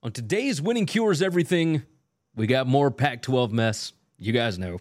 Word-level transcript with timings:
On 0.00 0.12
today's 0.12 0.62
Winning 0.62 0.86
Cures 0.86 1.20
Everything, 1.20 1.82
we 2.36 2.46
got 2.46 2.68
more 2.68 2.88
Pac 2.88 3.20
12 3.20 3.52
mess. 3.52 3.92
You 4.16 4.32
guys 4.32 4.56
know. 4.56 4.78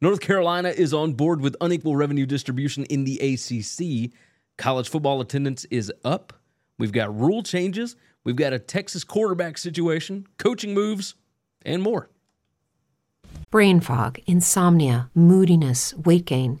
North 0.00 0.20
Carolina 0.20 0.68
is 0.68 0.94
on 0.94 1.14
board 1.14 1.40
with 1.40 1.56
unequal 1.60 1.96
revenue 1.96 2.24
distribution 2.24 2.84
in 2.84 3.02
the 3.02 3.18
ACC. 3.18 4.12
College 4.58 4.88
football 4.88 5.20
attendance 5.20 5.64
is 5.72 5.92
up. 6.04 6.32
We've 6.78 6.92
got 6.92 7.18
rule 7.18 7.42
changes. 7.42 7.96
We've 8.22 8.36
got 8.36 8.52
a 8.52 8.60
Texas 8.60 9.02
quarterback 9.02 9.58
situation, 9.58 10.28
coaching 10.38 10.72
moves, 10.72 11.16
and 11.62 11.82
more. 11.82 12.08
Brain 13.50 13.80
fog, 13.80 14.20
insomnia, 14.24 15.10
moodiness, 15.16 15.94
weight 15.94 16.26
gain. 16.26 16.60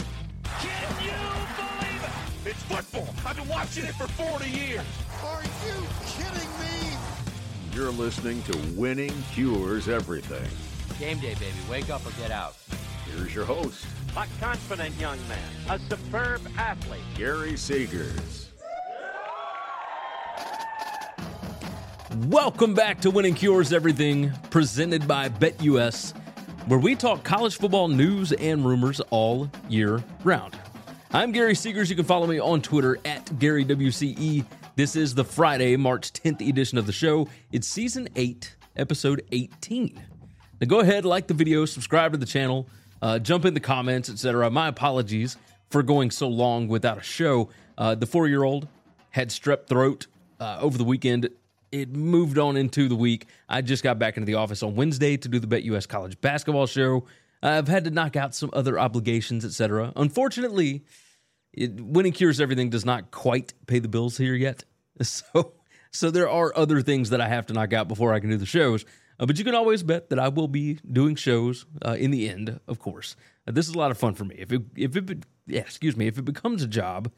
It's 3.01 3.09
football. 3.09 3.29
I've 3.29 3.37
been 3.37 3.47
watching 3.47 3.85
it 3.85 3.95
for 3.95 4.07
40 4.07 4.49
years. 4.49 4.81
Are 5.23 5.43
you 5.43 5.83
kidding 6.05 6.49
me? 6.59 6.97
You're 7.73 7.91
listening 7.91 8.41
to 8.43 8.57
Winning 8.79 9.13
Cures 9.33 9.87
Everything. 9.87 10.49
Game 10.99 11.19
day, 11.19 11.33
baby. 11.35 11.55
Wake 11.69 11.89
up 11.89 12.05
or 12.05 12.11
get 12.21 12.31
out. 12.31 12.55
Here's 13.15 13.33
your 13.33 13.45
host, 13.45 13.85
A 14.15 14.25
confident 14.39 14.97
young 14.99 15.17
man, 15.27 15.39
a 15.69 15.79
superb 15.89 16.41
athlete. 16.57 17.01
Gary 17.15 17.53
Seegers. 17.53 18.45
Welcome 22.27 22.73
back 22.73 23.01
to 23.01 23.11
Winning 23.11 23.33
Cures 23.33 23.73
Everything, 23.73 24.31
presented 24.49 25.07
by 25.07 25.29
BetUS, 25.29 26.13
where 26.67 26.79
we 26.79 26.95
talk 26.95 27.23
college 27.23 27.57
football 27.57 27.87
news 27.87 28.31
and 28.33 28.65
rumors 28.65 29.01
all 29.09 29.49
year 29.69 30.03
round. 30.23 30.57
I'm 31.13 31.33
Gary 31.33 31.55
Seegers. 31.55 31.89
You 31.89 31.97
can 31.97 32.05
follow 32.05 32.25
me 32.25 32.39
on 32.39 32.61
Twitter 32.61 32.97
at 33.03 33.25
GaryWCE. 33.25 34.45
This 34.77 34.95
is 34.95 35.13
the 35.13 35.25
Friday, 35.25 35.75
March 35.75 36.13
10th 36.13 36.47
edition 36.47 36.77
of 36.77 36.85
the 36.85 36.93
show. 36.93 37.27
It's 37.51 37.67
season 37.67 38.07
8, 38.15 38.55
episode 38.77 39.21
18. 39.33 40.01
Now 40.61 40.67
go 40.67 40.79
ahead, 40.79 41.03
like 41.03 41.27
the 41.27 41.33
video, 41.33 41.65
subscribe 41.65 42.13
to 42.13 42.17
the 42.17 42.25
channel, 42.25 42.69
uh, 43.01 43.19
jump 43.19 43.43
in 43.43 43.53
the 43.53 43.59
comments, 43.59 44.09
etc. 44.09 44.49
My 44.49 44.69
apologies 44.69 45.35
for 45.69 45.83
going 45.83 46.11
so 46.11 46.29
long 46.29 46.69
without 46.69 46.97
a 46.97 47.03
show. 47.03 47.49
Uh, 47.77 47.93
the 47.93 48.05
four 48.05 48.29
year 48.29 48.45
old 48.45 48.69
had 49.09 49.31
strep 49.31 49.67
throat 49.67 50.07
uh, 50.39 50.59
over 50.61 50.77
the 50.77 50.85
weekend. 50.85 51.27
It 51.73 51.93
moved 51.93 52.37
on 52.37 52.55
into 52.55 52.87
the 52.87 52.95
week. 52.95 53.27
I 53.49 53.61
just 53.61 53.83
got 53.83 53.99
back 53.99 54.15
into 54.15 54.27
the 54.27 54.35
office 54.35 54.63
on 54.63 54.75
Wednesday 54.75 55.17
to 55.17 55.27
do 55.27 55.39
the 55.39 55.47
Bet 55.47 55.63
US 55.63 55.85
college 55.85 56.21
basketball 56.21 56.67
show. 56.67 57.05
I've 57.43 57.67
had 57.67 57.85
to 57.85 57.91
knock 57.91 58.15
out 58.15 58.35
some 58.35 58.49
other 58.53 58.79
obligations, 58.79 59.43
etc. 59.43 59.93
Unfortunately, 59.95 60.83
it, 61.53 61.81
winning 61.81 62.13
cures 62.13 62.39
everything 62.39 62.69
does 62.69 62.85
not 62.85 63.11
quite 63.11 63.53
pay 63.67 63.79
the 63.79 63.87
bills 63.87 64.17
here 64.17 64.35
yet. 64.35 64.63
So, 65.03 65.53
so 65.89 66.11
there 66.11 66.29
are 66.29 66.55
other 66.55 66.81
things 66.81 67.09
that 67.09 67.19
I 67.19 67.27
have 67.27 67.47
to 67.47 67.53
knock 67.53 67.73
out 67.73 67.87
before 67.87 68.13
I 68.13 68.19
can 68.19 68.29
do 68.29 68.37
the 68.37 68.45
shows. 68.45 68.85
Uh, 69.19 69.25
but 69.25 69.39
you 69.39 69.43
can 69.43 69.55
always 69.55 69.81
bet 69.83 70.09
that 70.09 70.19
I 70.19 70.27
will 70.27 70.47
be 70.47 70.79
doing 70.91 71.15
shows 71.15 71.65
uh, 71.83 71.95
in 71.97 72.11
the 72.11 72.29
end, 72.29 72.59
of 72.67 72.77
course. 72.79 73.15
Uh, 73.47 73.51
this 73.51 73.67
is 73.67 73.73
a 73.73 73.77
lot 73.77 73.89
of 73.89 73.97
fun 73.97 74.13
for 74.13 74.25
me. 74.25 74.35
If 74.37 74.51
it, 74.51 74.61
if 74.75 74.95
it, 74.95 75.25
yeah, 75.47 75.61
excuse 75.61 75.97
me, 75.97 76.07
if 76.07 76.17
it 76.17 76.25
becomes 76.25 76.61
a 76.61 76.67
job, 76.67 77.11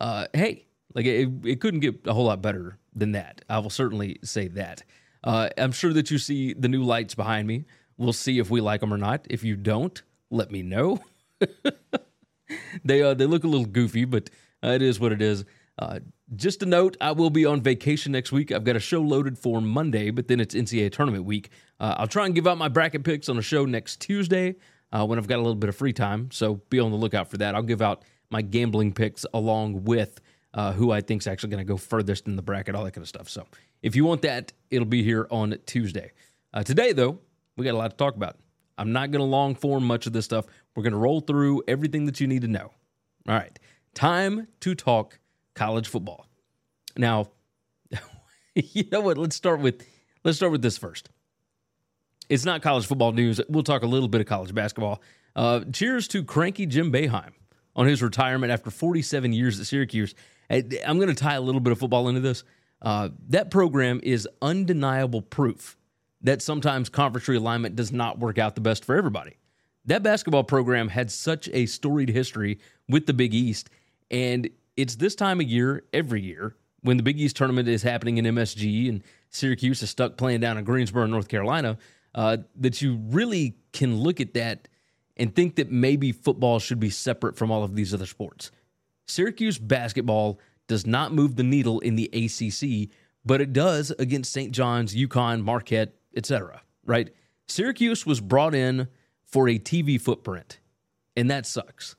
uh, 0.00 0.26
hey, 0.32 0.66
like 0.94 1.06
it, 1.06 1.28
it 1.44 1.60
couldn't 1.60 1.80
get 1.80 2.06
a 2.06 2.14
whole 2.14 2.24
lot 2.24 2.42
better 2.42 2.78
than 2.94 3.12
that. 3.12 3.44
I 3.48 3.58
will 3.58 3.70
certainly 3.70 4.18
say 4.22 4.48
that. 4.48 4.82
Uh, 5.22 5.50
I'm 5.58 5.72
sure 5.72 5.92
that 5.92 6.10
you 6.10 6.18
see 6.18 6.52
the 6.52 6.68
new 6.68 6.82
lights 6.82 7.14
behind 7.14 7.46
me. 7.46 7.64
We'll 8.00 8.14
see 8.14 8.38
if 8.38 8.48
we 8.48 8.62
like 8.62 8.80
them 8.80 8.94
or 8.94 8.96
not. 8.96 9.26
If 9.28 9.44
you 9.44 9.56
don't, 9.56 10.02
let 10.30 10.50
me 10.50 10.62
know. 10.62 11.00
they 12.84 13.02
uh, 13.02 13.12
they 13.12 13.26
look 13.26 13.44
a 13.44 13.46
little 13.46 13.66
goofy, 13.66 14.06
but 14.06 14.30
uh, 14.64 14.68
it 14.68 14.80
is 14.80 14.98
what 14.98 15.12
it 15.12 15.20
is. 15.20 15.44
Uh, 15.78 16.00
just 16.34 16.62
a 16.62 16.66
note: 16.66 16.96
I 17.02 17.12
will 17.12 17.28
be 17.28 17.44
on 17.44 17.60
vacation 17.60 18.12
next 18.12 18.32
week. 18.32 18.52
I've 18.52 18.64
got 18.64 18.74
a 18.74 18.80
show 18.80 19.02
loaded 19.02 19.38
for 19.38 19.60
Monday, 19.60 20.08
but 20.08 20.28
then 20.28 20.40
it's 20.40 20.54
NCAA 20.54 20.92
tournament 20.92 21.26
week. 21.26 21.50
Uh, 21.78 21.96
I'll 21.98 22.06
try 22.06 22.24
and 22.24 22.34
give 22.34 22.46
out 22.46 22.56
my 22.56 22.68
bracket 22.68 23.04
picks 23.04 23.28
on 23.28 23.36
a 23.36 23.42
show 23.42 23.66
next 23.66 24.00
Tuesday 24.00 24.56
uh, 24.92 25.04
when 25.04 25.18
I've 25.18 25.28
got 25.28 25.36
a 25.36 25.42
little 25.42 25.54
bit 25.54 25.68
of 25.68 25.76
free 25.76 25.92
time. 25.92 26.30
So 26.30 26.54
be 26.70 26.80
on 26.80 26.90
the 26.92 26.96
lookout 26.96 27.28
for 27.28 27.36
that. 27.36 27.54
I'll 27.54 27.62
give 27.62 27.82
out 27.82 28.02
my 28.30 28.40
gambling 28.40 28.94
picks 28.94 29.26
along 29.34 29.84
with 29.84 30.22
who 30.54 30.90
I 30.90 31.02
think 31.02 31.20
is 31.20 31.26
actually 31.26 31.50
going 31.50 31.66
to 31.66 31.68
go 31.68 31.76
furthest 31.76 32.26
in 32.26 32.36
the 32.36 32.42
bracket, 32.42 32.74
all 32.74 32.84
that 32.84 32.92
kind 32.92 33.02
of 33.02 33.08
stuff. 33.08 33.28
So 33.28 33.46
if 33.82 33.94
you 33.94 34.06
want 34.06 34.22
that, 34.22 34.54
it'll 34.70 34.86
be 34.86 35.02
here 35.02 35.26
on 35.30 35.58
Tuesday. 35.66 36.12
Today, 36.64 36.92
though, 36.92 37.20
we 37.60 37.66
got 37.66 37.74
a 37.74 37.78
lot 37.78 37.90
to 37.90 37.96
talk 37.96 38.16
about. 38.16 38.36
I'm 38.78 38.92
not 38.92 39.10
going 39.10 39.20
to 39.20 39.26
long 39.26 39.54
form 39.54 39.84
much 39.84 40.06
of 40.06 40.14
this 40.14 40.24
stuff. 40.24 40.46
We're 40.74 40.82
going 40.82 40.94
to 40.94 40.98
roll 40.98 41.20
through 41.20 41.62
everything 41.68 42.06
that 42.06 42.18
you 42.18 42.26
need 42.26 42.42
to 42.42 42.48
know. 42.48 42.72
All 43.28 43.34
right, 43.34 43.56
time 43.94 44.48
to 44.60 44.74
talk 44.74 45.18
college 45.54 45.86
football. 45.86 46.26
Now, 46.96 47.28
you 48.54 48.84
know 48.90 49.02
what? 49.02 49.18
Let's 49.18 49.36
start 49.36 49.60
with 49.60 49.86
let's 50.24 50.38
start 50.38 50.52
with 50.52 50.62
this 50.62 50.78
first. 50.78 51.10
It's 52.30 52.44
not 52.44 52.62
college 52.62 52.86
football 52.86 53.12
news. 53.12 53.40
We'll 53.48 53.62
talk 53.62 53.82
a 53.82 53.86
little 53.86 54.08
bit 54.08 54.20
of 54.20 54.26
college 54.26 54.54
basketball. 54.54 55.02
Uh, 55.36 55.60
cheers 55.72 56.08
to 56.08 56.24
cranky 56.24 56.64
Jim 56.64 56.92
Boeheim 56.92 57.32
on 57.76 57.86
his 57.86 58.02
retirement 58.02 58.52
after 58.52 58.70
47 58.70 59.32
years 59.32 59.60
at 59.60 59.66
Syracuse. 59.66 60.14
I- 60.48 60.64
I'm 60.86 60.98
going 60.98 61.08
to 61.08 61.14
tie 61.14 61.34
a 61.34 61.40
little 61.40 61.60
bit 61.60 61.72
of 61.72 61.78
football 61.78 62.08
into 62.08 62.20
this. 62.20 62.44
Uh, 62.80 63.10
that 63.28 63.50
program 63.50 64.00
is 64.02 64.28
undeniable 64.40 65.22
proof 65.22 65.76
that 66.22 66.42
sometimes 66.42 66.88
conference 66.88 67.26
realignment 67.26 67.74
does 67.74 67.92
not 67.92 68.18
work 68.18 68.38
out 68.38 68.54
the 68.54 68.60
best 68.60 68.84
for 68.84 68.96
everybody. 68.96 69.36
That 69.86 70.02
basketball 70.02 70.44
program 70.44 70.88
had 70.88 71.10
such 71.10 71.48
a 71.52 71.66
storied 71.66 72.10
history 72.10 72.58
with 72.88 73.06
the 73.06 73.14
Big 73.14 73.34
East, 73.34 73.70
and 74.10 74.48
it's 74.76 74.96
this 74.96 75.14
time 75.14 75.40
of 75.40 75.46
year 75.46 75.84
every 75.92 76.22
year 76.22 76.56
when 76.82 76.96
the 76.96 77.02
Big 77.02 77.20
East 77.20 77.36
tournament 77.36 77.68
is 77.68 77.82
happening 77.82 78.18
in 78.18 78.24
MSG 78.24 78.88
and 78.88 79.02
Syracuse 79.30 79.82
is 79.82 79.90
stuck 79.90 80.16
playing 80.16 80.40
down 80.40 80.58
in 80.58 80.64
Greensboro, 80.64 81.06
North 81.06 81.28
Carolina, 81.28 81.78
uh, 82.14 82.38
that 82.56 82.82
you 82.82 82.96
really 83.08 83.56
can 83.72 83.96
look 83.96 84.20
at 84.20 84.34
that 84.34 84.68
and 85.16 85.34
think 85.34 85.56
that 85.56 85.70
maybe 85.70 86.12
football 86.12 86.58
should 86.58 86.80
be 86.80 86.90
separate 86.90 87.36
from 87.36 87.50
all 87.50 87.62
of 87.62 87.74
these 87.74 87.92
other 87.92 88.06
sports. 88.06 88.50
Syracuse 89.06 89.58
basketball 89.58 90.40
does 90.66 90.86
not 90.86 91.12
move 91.12 91.36
the 91.36 91.42
needle 91.42 91.80
in 91.80 91.96
the 91.96 92.08
ACC, 92.12 92.94
but 93.24 93.40
it 93.40 93.52
does 93.52 93.90
against 93.98 94.32
St. 94.32 94.52
John's, 94.52 94.94
UConn, 94.94 95.42
Marquette, 95.42 95.94
etc. 96.16 96.62
Right? 96.84 97.10
Syracuse 97.48 98.06
was 98.06 98.20
brought 98.20 98.54
in 98.54 98.88
for 99.24 99.48
a 99.48 99.58
TV 99.58 100.00
footprint, 100.00 100.60
and 101.16 101.30
that 101.30 101.46
sucks. 101.46 101.96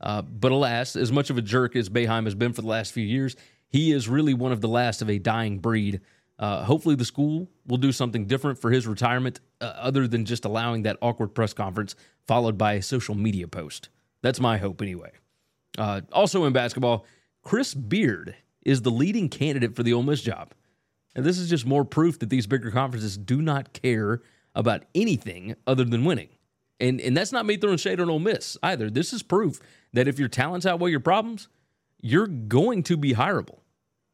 Uh, 0.00 0.22
but 0.22 0.52
alas, 0.52 0.96
as 0.96 1.10
much 1.10 1.30
of 1.30 1.38
a 1.38 1.42
jerk 1.42 1.74
as 1.74 1.88
Boeheim 1.88 2.24
has 2.24 2.34
been 2.34 2.52
for 2.52 2.62
the 2.62 2.68
last 2.68 2.92
few 2.92 3.04
years, 3.04 3.36
he 3.68 3.92
is 3.92 4.08
really 4.08 4.34
one 4.34 4.52
of 4.52 4.60
the 4.60 4.68
last 4.68 5.02
of 5.02 5.10
a 5.10 5.18
dying 5.18 5.58
breed. 5.58 6.00
Uh, 6.38 6.64
hopefully, 6.64 6.94
the 6.94 7.04
school 7.04 7.48
will 7.66 7.78
do 7.78 7.92
something 7.92 8.26
different 8.26 8.58
for 8.58 8.70
his 8.70 8.86
retirement, 8.86 9.40
uh, 9.60 9.72
other 9.76 10.06
than 10.06 10.24
just 10.24 10.44
allowing 10.44 10.82
that 10.82 10.98
awkward 11.00 11.28
press 11.28 11.54
conference 11.54 11.96
followed 12.26 12.58
by 12.58 12.74
a 12.74 12.82
social 12.82 13.14
media 13.14 13.48
post. 13.48 13.88
That's 14.22 14.40
my 14.40 14.58
hope, 14.58 14.82
anyway. 14.82 15.12
Uh, 15.78 16.02
also 16.12 16.44
in 16.44 16.52
basketball, 16.52 17.06
Chris 17.42 17.74
Beard 17.74 18.34
is 18.64 18.82
the 18.82 18.90
leading 18.90 19.28
candidate 19.28 19.76
for 19.76 19.82
the 19.82 19.92
Ole 19.92 20.02
Miss 20.02 20.20
job. 20.20 20.52
And 21.16 21.24
this 21.24 21.38
is 21.38 21.48
just 21.48 21.64
more 21.64 21.84
proof 21.84 22.18
that 22.18 22.28
these 22.28 22.46
bigger 22.46 22.70
conferences 22.70 23.16
do 23.16 23.40
not 23.40 23.72
care 23.72 24.20
about 24.54 24.84
anything 24.94 25.56
other 25.66 25.82
than 25.82 26.04
winning. 26.04 26.28
And 26.78 27.00
and 27.00 27.16
that's 27.16 27.32
not 27.32 27.46
me 27.46 27.56
throwing 27.56 27.78
shade 27.78 28.00
on 28.00 28.10
Ole 28.10 28.18
Miss 28.18 28.58
either. 28.62 28.90
This 28.90 29.14
is 29.14 29.22
proof 29.22 29.58
that 29.94 30.06
if 30.06 30.18
your 30.18 30.28
talents 30.28 30.66
outweigh 30.66 30.90
your 30.90 31.00
problems, 31.00 31.48
you're 32.02 32.26
going 32.26 32.82
to 32.84 32.98
be 32.98 33.14
hireable. 33.14 33.60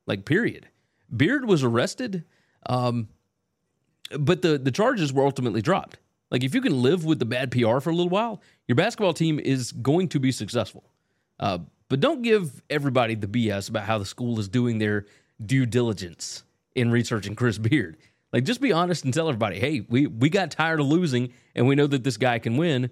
Like 0.06 0.24
period. 0.24 0.68
Beard 1.14 1.44
was 1.44 1.64
arrested, 1.64 2.24
um, 2.66 3.08
but 4.16 4.42
the 4.42 4.56
the 4.58 4.70
charges 4.70 5.12
were 5.12 5.24
ultimately 5.24 5.60
dropped. 5.60 5.98
Like 6.30 6.44
if 6.44 6.54
you 6.54 6.60
can 6.60 6.80
live 6.82 7.04
with 7.04 7.18
the 7.18 7.26
bad 7.26 7.50
PR 7.50 7.80
for 7.80 7.90
a 7.90 7.94
little 7.94 8.08
while, 8.08 8.40
your 8.68 8.76
basketball 8.76 9.12
team 9.12 9.40
is 9.40 9.72
going 9.72 10.08
to 10.10 10.20
be 10.20 10.30
successful. 10.30 10.84
Uh, 11.40 11.58
but 11.88 11.98
don't 11.98 12.22
give 12.22 12.62
everybody 12.70 13.16
the 13.16 13.26
BS 13.26 13.68
about 13.68 13.86
how 13.86 13.98
the 13.98 14.06
school 14.06 14.38
is 14.38 14.48
doing 14.48 14.78
their 14.78 15.04
due 15.44 15.66
diligence 15.66 16.44
in 16.74 16.90
researching 16.90 17.34
Chris 17.34 17.58
Beard. 17.58 17.96
Like 18.32 18.44
just 18.44 18.60
be 18.60 18.72
honest 18.72 19.04
and 19.04 19.12
tell 19.12 19.28
everybody, 19.28 19.58
hey, 19.58 19.84
we 19.88 20.06
we 20.06 20.30
got 20.30 20.50
tired 20.50 20.80
of 20.80 20.86
losing 20.86 21.32
and 21.54 21.66
we 21.66 21.74
know 21.74 21.86
that 21.86 22.04
this 22.04 22.16
guy 22.16 22.38
can 22.38 22.56
win. 22.56 22.90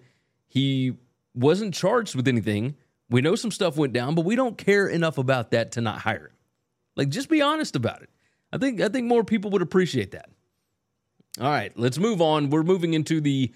He 0.49 0.95
wasn't 1.35 1.75
charged 1.75 2.15
with 2.15 2.29
anything. 2.29 2.77
We 3.09 3.23
know 3.23 3.35
some 3.35 3.51
stuff 3.51 3.77
went 3.77 3.93
down, 3.93 4.15
but 4.15 4.25
we 4.25 4.37
don't 4.37 4.59
care 4.59 4.87
enough 4.87 5.19
about 5.19 5.51
that 5.53 5.73
to 5.73 5.81
not 5.81 6.01
hire 6.01 6.27
him. 6.27 6.37
Like 6.97 7.09
just 7.09 7.29
be 7.29 7.41
honest 7.41 7.75
about 7.75 8.03
it. 8.03 8.11
I 8.53 8.59
think 8.59 8.81
I 8.81 8.89
think 8.89 9.07
more 9.07 9.25
people 9.25 9.51
would 9.53 9.63
appreciate 9.63 10.11
that. 10.11 10.29
All 11.41 11.49
right, 11.49 11.73
let's 11.79 11.99
move 11.99 12.21
on. 12.21 12.51
We're 12.51 12.63
moving 12.63 12.95
into 12.95 13.21
the 13.21 13.53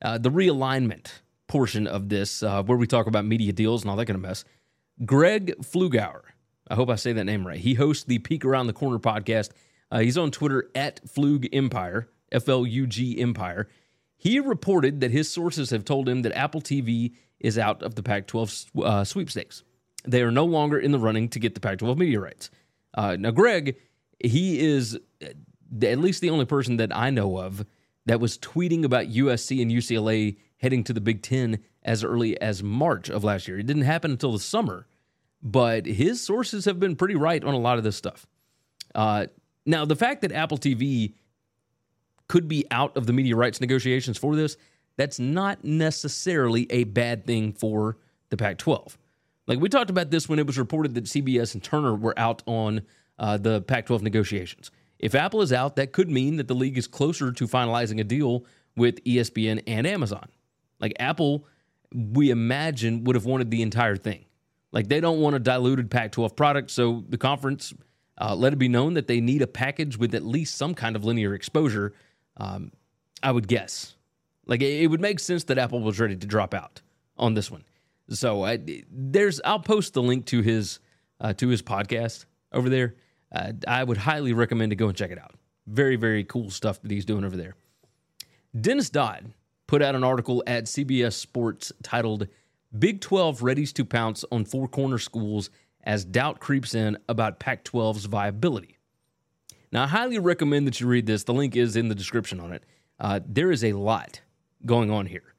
uh, 0.00 0.18
the 0.18 0.30
realignment 0.30 1.08
portion 1.48 1.86
of 1.86 2.08
this, 2.08 2.42
uh, 2.42 2.62
where 2.62 2.78
we 2.78 2.86
talk 2.86 3.06
about 3.06 3.24
media 3.24 3.52
deals 3.52 3.82
and 3.82 3.90
all 3.90 3.96
that 3.96 4.06
kind 4.06 4.16
of 4.16 4.22
mess. 4.22 4.44
Greg 5.04 5.54
Flugauer, 5.60 6.22
I 6.68 6.74
hope 6.74 6.88
I 6.88 6.96
say 6.96 7.12
that 7.12 7.24
name 7.24 7.46
right. 7.46 7.58
He 7.58 7.74
hosts 7.74 8.04
the 8.04 8.18
Peek 8.18 8.44
Around 8.44 8.66
the 8.68 8.72
Corner 8.72 8.98
podcast. 8.98 9.50
Uh, 9.90 10.00
he's 10.00 10.18
on 10.18 10.30
Twitter 10.30 10.70
at 10.74 11.04
Flug 11.06 11.48
Empire, 11.52 12.08
F 12.32 12.48
L 12.48 12.66
U 12.66 12.86
G 12.86 13.20
Empire. 13.20 13.68
He 14.16 14.40
reported 14.40 15.00
that 15.00 15.10
his 15.10 15.30
sources 15.30 15.70
have 15.70 15.84
told 15.84 16.08
him 16.08 16.22
that 16.22 16.36
Apple 16.36 16.60
TV 16.60 17.14
is 17.38 17.58
out 17.58 17.82
of 17.82 17.94
the 17.94 18.02
Pac 18.02 18.26
12 18.26 18.66
uh, 18.82 19.04
sweepstakes. 19.04 19.62
They 20.04 20.22
are 20.22 20.30
no 20.30 20.44
longer 20.44 20.78
in 20.78 20.90
the 20.90 20.98
running 20.98 21.28
to 21.30 21.38
get 21.38 21.54
the 21.54 21.60
Pac 21.60 21.78
12 21.78 21.98
media 21.98 22.20
rights. 22.20 22.50
Uh, 22.94 23.16
now, 23.18 23.30
Greg, 23.30 23.76
he 24.18 24.58
is 24.58 24.98
uh, 25.22 25.28
at 25.82 25.98
least 25.98 26.20
the 26.20 26.30
only 26.30 26.46
person 26.46 26.78
that 26.78 26.96
I 26.96 27.10
know 27.10 27.38
of 27.38 27.66
that 28.06 28.20
was 28.20 28.38
tweeting 28.38 28.84
about 28.84 29.06
USC 29.06 29.60
and 29.60 29.70
UCLA 29.70 30.38
heading 30.58 30.84
to 30.84 30.92
the 30.92 31.00
Big 31.00 31.22
Ten 31.22 31.58
as 31.82 32.02
early 32.02 32.40
as 32.40 32.62
March 32.62 33.10
of 33.10 33.24
last 33.24 33.46
year. 33.46 33.58
It 33.58 33.66
didn't 33.66 33.82
happen 33.82 34.10
until 34.10 34.32
the 34.32 34.38
summer, 34.38 34.86
but 35.42 35.86
his 35.86 36.20
sources 36.22 36.64
have 36.64 36.80
been 36.80 36.96
pretty 36.96 37.14
right 37.14 37.42
on 37.44 37.54
a 37.54 37.58
lot 37.58 37.78
of 37.78 37.84
this 37.84 37.96
stuff. 37.96 38.26
Uh, 38.94 39.26
now, 39.66 39.84
the 39.84 39.96
fact 39.96 40.22
that 40.22 40.32
Apple 40.32 40.58
TV 40.58 41.14
could 42.28 42.48
be 42.48 42.64
out 42.70 42.96
of 42.96 43.06
the 43.06 43.12
media 43.12 43.36
rights 43.36 43.60
negotiations 43.60 44.16
for 44.16 44.34
this, 44.36 44.56
that's 44.96 45.18
not 45.18 45.64
necessarily 45.64 46.66
a 46.70 46.84
bad 46.84 47.26
thing 47.26 47.52
for 47.52 47.98
the 48.30 48.36
Pac 48.36 48.58
12. 48.58 48.96
Like 49.46 49.60
we 49.60 49.68
talked 49.68 49.90
about 49.90 50.10
this 50.10 50.28
when 50.28 50.38
it 50.38 50.46
was 50.46 50.58
reported 50.58 50.94
that 50.94 51.04
CBS 51.04 51.54
and 51.54 51.62
Turner 51.62 51.94
were 51.94 52.18
out 52.18 52.42
on 52.46 52.82
uh, 53.18 53.36
the 53.36 53.62
Pac 53.62 53.86
12 53.86 54.02
negotiations. 54.02 54.70
If 54.98 55.14
Apple 55.14 55.42
is 55.42 55.52
out, 55.52 55.76
that 55.76 55.92
could 55.92 56.08
mean 56.08 56.36
that 56.36 56.48
the 56.48 56.54
league 56.54 56.78
is 56.78 56.86
closer 56.86 57.30
to 57.30 57.46
finalizing 57.46 58.00
a 58.00 58.04
deal 58.04 58.44
with 58.76 59.02
ESPN 59.04 59.62
and 59.66 59.86
Amazon. 59.86 60.28
Like 60.80 60.94
Apple, 60.98 61.46
we 61.92 62.30
imagine, 62.30 63.04
would 63.04 63.14
have 63.14 63.24
wanted 63.24 63.50
the 63.50 63.62
entire 63.62 63.96
thing. 63.96 64.24
Like 64.72 64.88
they 64.88 65.00
don't 65.00 65.20
want 65.20 65.36
a 65.36 65.38
diluted 65.38 65.90
Pac 65.90 66.12
12 66.12 66.34
product, 66.34 66.70
so 66.70 67.04
the 67.08 67.18
conference 67.18 67.72
uh, 68.18 68.34
let 68.34 68.52
it 68.52 68.56
be 68.56 68.68
known 68.68 68.94
that 68.94 69.06
they 69.06 69.20
need 69.20 69.42
a 69.42 69.46
package 69.46 69.96
with 69.96 70.14
at 70.14 70.24
least 70.24 70.56
some 70.56 70.74
kind 70.74 70.96
of 70.96 71.04
linear 71.04 71.34
exposure. 71.34 71.92
Um, 72.36 72.72
I 73.22 73.30
would 73.30 73.48
guess. 73.48 73.96
Like 74.46 74.62
it, 74.62 74.86
would 74.86 75.00
make 75.00 75.18
sense 75.18 75.44
that 75.44 75.58
Apple 75.58 75.80
was 75.80 75.98
ready 75.98 76.16
to 76.16 76.26
drop 76.26 76.54
out 76.54 76.80
on 77.18 77.34
this 77.34 77.50
one. 77.50 77.64
So 78.10 78.44
I, 78.44 78.58
there's, 78.90 79.40
I'll 79.44 79.58
post 79.58 79.94
the 79.94 80.02
link 80.02 80.26
to 80.26 80.40
his 80.40 80.78
uh, 81.20 81.32
to 81.34 81.48
his 81.48 81.62
podcast 81.62 82.26
over 82.52 82.68
there. 82.68 82.94
Uh, 83.32 83.52
I 83.66 83.82
would 83.82 83.96
highly 83.96 84.32
recommend 84.32 84.70
to 84.70 84.76
go 84.76 84.86
and 84.86 84.96
check 84.96 85.10
it 85.10 85.18
out. 85.18 85.34
Very 85.66 85.96
very 85.96 86.22
cool 86.24 86.50
stuff 86.50 86.80
that 86.82 86.90
he's 86.90 87.04
doing 87.04 87.24
over 87.24 87.36
there. 87.36 87.54
Dennis 88.58 88.90
Dodd 88.90 89.32
put 89.66 89.82
out 89.82 89.94
an 89.94 90.04
article 90.04 90.44
at 90.46 90.64
CBS 90.64 91.14
Sports 91.14 91.72
titled 91.82 92.28
"Big 92.78 93.00
12 93.00 93.40
Readies 93.40 93.72
to 93.72 93.84
Pounce 93.84 94.24
on 94.30 94.44
Four 94.44 94.68
Corner 94.68 94.98
Schools 94.98 95.50
as 95.86 96.04
Doubt 96.04 96.40
Creeps 96.40 96.74
In 96.74 96.98
About 97.08 97.40
Pac-12's 97.40 98.04
Viability." 98.04 98.76
Now, 99.72 99.84
I 99.84 99.86
highly 99.86 100.18
recommend 100.18 100.66
that 100.66 100.80
you 100.80 100.86
read 100.86 101.06
this. 101.06 101.24
The 101.24 101.34
link 101.34 101.56
is 101.56 101.76
in 101.76 101.88
the 101.88 101.94
description 101.94 102.40
on 102.40 102.52
it. 102.52 102.64
Uh, 103.00 103.20
there 103.26 103.50
is 103.50 103.64
a 103.64 103.72
lot 103.72 104.20
going 104.64 104.90
on 104.90 105.06
here. 105.06 105.34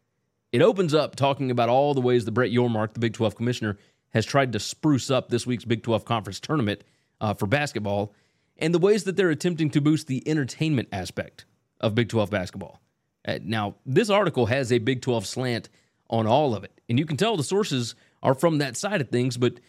It 0.52 0.62
opens 0.62 0.94
up 0.94 1.16
talking 1.16 1.52
about 1.52 1.70
all 1.70 1.94
the 1.94 2.02
ways 2.02 2.26
that 2.26 2.32
Brett 2.32 2.52
Yormark, 2.52 2.94
the 2.94 3.00
Big 3.00 3.14
12 3.14 3.36
commissioner, 3.36 3.78
has 4.10 4.26
tried 4.26 4.54
to 4.54 4.60
spruce 4.60 5.12
up 5.12 5.30
this 5.30 5.46
week's 5.46 5.66
Big 5.66 5.84
12 5.84 6.06
conference 6.06 6.40
tournament 6.40 6.84
uh, 7.20 7.34
for 7.34 7.48
basketball, 7.48 8.14
and 8.58 8.74
the 8.74 8.80
ways 8.80 9.04
that 9.04 9.16
they're 9.16 9.30
attempting 9.30 9.70
to 9.72 9.82
boost 9.82 10.08
the 10.08 10.28
entertainment 10.28 10.88
aspect 10.92 11.46
of 11.82 11.96
Big 11.96 12.10
12 12.10 12.30
basketball. 12.30 12.82
Uh, 13.28 13.40
now, 13.44 13.76
this 13.86 14.10
article 14.10 14.46
has 14.46 14.72
a 14.72 14.78
Big 14.78 15.02
12 15.02 15.26
slant 15.26 15.70
on 16.10 16.26
all 16.26 16.56
of 16.56 16.64
it, 16.64 16.80
and 16.88 16.98
you 16.98 17.06
can 17.06 17.18
tell 17.18 17.36
the 17.36 17.44
sources 17.44 17.96
are 18.24 18.34
from 18.34 18.60
that 18.60 18.78
side 18.78 19.02
of 19.02 19.10
things, 19.10 19.38
but 19.38 19.60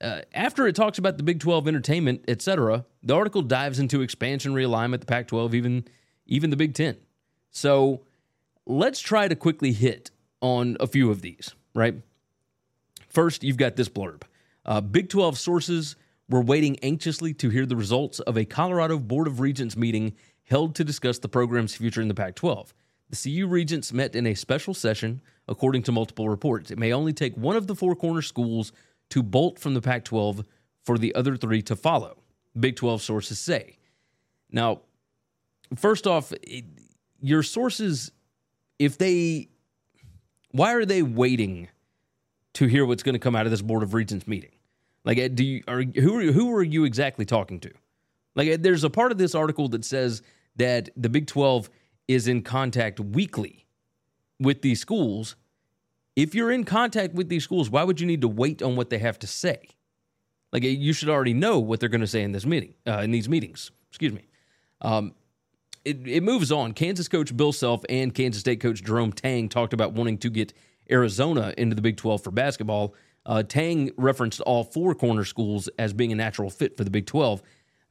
uh, 0.00 0.22
after 0.34 0.66
it 0.66 0.74
talks 0.74 0.98
about 0.98 1.16
the 1.16 1.22
Big 1.22 1.40
12 1.40 1.68
entertainment, 1.68 2.24
etc., 2.28 2.84
the 3.02 3.14
article 3.14 3.42
dives 3.42 3.78
into 3.78 4.02
expansion 4.02 4.52
realignment, 4.52 5.00
the 5.00 5.06
Pac 5.06 5.28
12, 5.28 5.54
even, 5.54 5.84
even 6.26 6.50
the 6.50 6.56
Big 6.56 6.74
10. 6.74 6.96
So 7.50 8.02
let's 8.66 9.00
try 9.00 9.28
to 9.28 9.34
quickly 9.34 9.72
hit 9.72 10.10
on 10.40 10.76
a 10.80 10.86
few 10.86 11.10
of 11.10 11.22
these, 11.22 11.54
right? 11.74 11.94
First, 13.08 13.42
you've 13.42 13.56
got 13.56 13.76
this 13.76 13.88
blurb 13.88 14.22
uh, 14.66 14.80
Big 14.80 15.08
12 15.08 15.38
sources 15.38 15.96
were 16.28 16.42
waiting 16.42 16.76
anxiously 16.82 17.32
to 17.34 17.48
hear 17.48 17.64
the 17.64 17.76
results 17.76 18.18
of 18.20 18.36
a 18.36 18.44
Colorado 18.44 18.98
Board 18.98 19.26
of 19.26 19.40
Regents 19.40 19.76
meeting 19.76 20.14
held 20.44 20.74
to 20.74 20.84
discuss 20.84 21.18
the 21.18 21.28
program's 21.28 21.74
future 21.74 22.02
in 22.02 22.08
the 22.08 22.14
Pac 22.14 22.34
12. 22.34 22.74
The 23.08 23.16
CU 23.16 23.46
regents 23.46 23.92
met 23.92 24.16
in 24.16 24.26
a 24.26 24.34
special 24.34 24.74
session, 24.74 25.22
according 25.46 25.84
to 25.84 25.92
multiple 25.92 26.28
reports. 26.28 26.72
It 26.72 26.78
may 26.78 26.92
only 26.92 27.12
take 27.12 27.36
one 27.36 27.56
of 27.56 27.68
the 27.68 27.76
four 27.76 27.94
corner 27.94 28.22
schools 28.22 28.72
to 29.10 29.22
bolt 29.22 29.58
from 29.58 29.74
the 29.74 29.80
Pac 29.80 30.04
12 30.04 30.44
for 30.84 30.98
the 30.98 31.14
other 31.14 31.36
three 31.36 31.62
to 31.62 31.76
follow, 31.76 32.22
Big 32.58 32.76
12 32.76 33.02
sources 33.02 33.38
say. 33.38 33.78
Now, 34.50 34.82
first 35.74 36.06
off, 36.06 36.32
your 37.20 37.42
sources, 37.42 38.12
if 38.78 38.98
they, 38.98 39.48
why 40.52 40.74
are 40.74 40.84
they 40.84 41.02
waiting 41.02 41.68
to 42.54 42.66
hear 42.66 42.86
what's 42.86 43.02
going 43.02 43.14
to 43.14 43.18
come 43.18 43.36
out 43.36 43.46
of 43.46 43.50
this 43.50 43.62
Board 43.62 43.82
of 43.82 43.94
Regents 43.94 44.26
meeting? 44.26 44.52
Like, 45.04 45.34
do 45.34 45.44
you, 45.44 45.62
are, 45.68 45.82
who, 45.82 46.18
are, 46.18 46.32
who 46.32 46.54
are 46.54 46.62
you 46.62 46.84
exactly 46.84 47.24
talking 47.24 47.60
to? 47.60 47.70
Like, 48.34 48.62
there's 48.62 48.84
a 48.84 48.90
part 48.90 49.12
of 49.12 49.18
this 49.18 49.34
article 49.34 49.68
that 49.68 49.84
says 49.84 50.22
that 50.56 50.90
the 50.96 51.08
Big 51.08 51.26
12 51.26 51.70
is 52.08 52.28
in 52.28 52.42
contact 52.42 53.00
weekly 53.00 53.66
with 54.38 54.62
these 54.62 54.80
schools 54.80 55.36
if 56.16 56.34
you're 56.34 56.50
in 56.50 56.64
contact 56.64 57.14
with 57.14 57.28
these 57.28 57.44
schools, 57.44 57.70
why 57.70 57.84
would 57.84 58.00
you 58.00 58.06
need 58.06 58.22
to 58.22 58.28
wait 58.28 58.62
on 58.62 58.74
what 58.74 58.90
they 58.90 58.98
have 58.98 59.18
to 59.20 59.26
say? 59.26 59.68
Like 60.52 60.62
you 60.62 60.92
should 60.92 61.10
already 61.10 61.34
know 61.34 61.58
what 61.58 61.80
they're 61.80 61.90
going 61.90 62.00
to 62.00 62.06
say 62.06 62.22
in 62.22 62.32
this 62.32 62.46
meeting, 62.46 62.74
uh, 62.86 63.00
in 63.00 63.10
these 63.10 63.28
meetings. 63.28 63.70
Excuse 63.90 64.12
me. 64.12 64.26
Um, 64.80 65.14
it, 65.84 66.06
it 66.06 66.22
moves 66.22 66.50
on. 66.50 66.72
Kansas 66.72 67.08
coach 67.08 67.36
Bill 67.36 67.52
Self 67.52 67.84
and 67.88 68.14
Kansas 68.14 68.40
State 68.40 68.60
coach 68.60 68.82
Jerome 68.82 69.12
Tang 69.12 69.48
talked 69.48 69.72
about 69.72 69.92
wanting 69.92 70.18
to 70.18 70.30
get 70.30 70.52
Arizona 70.90 71.52
into 71.58 71.76
the 71.76 71.82
Big 71.82 71.96
12 71.96 72.24
for 72.24 72.30
basketball. 72.30 72.94
Uh, 73.24 73.42
Tang 73.42 73.90
referenced 73.96 74.40
all 74.40 74.64
four 74.64 74.94
corner 74.94 75.24
schools 75.24 75.68
as 75.78 75.92
being 75.92 76.12
a 76.12 76.14
natural 76.14 76.48
fit 76.48 76.76
for 76.76 76.84
the 76.84 76.90
Big 76.90 77.06
12. 77.06 77.42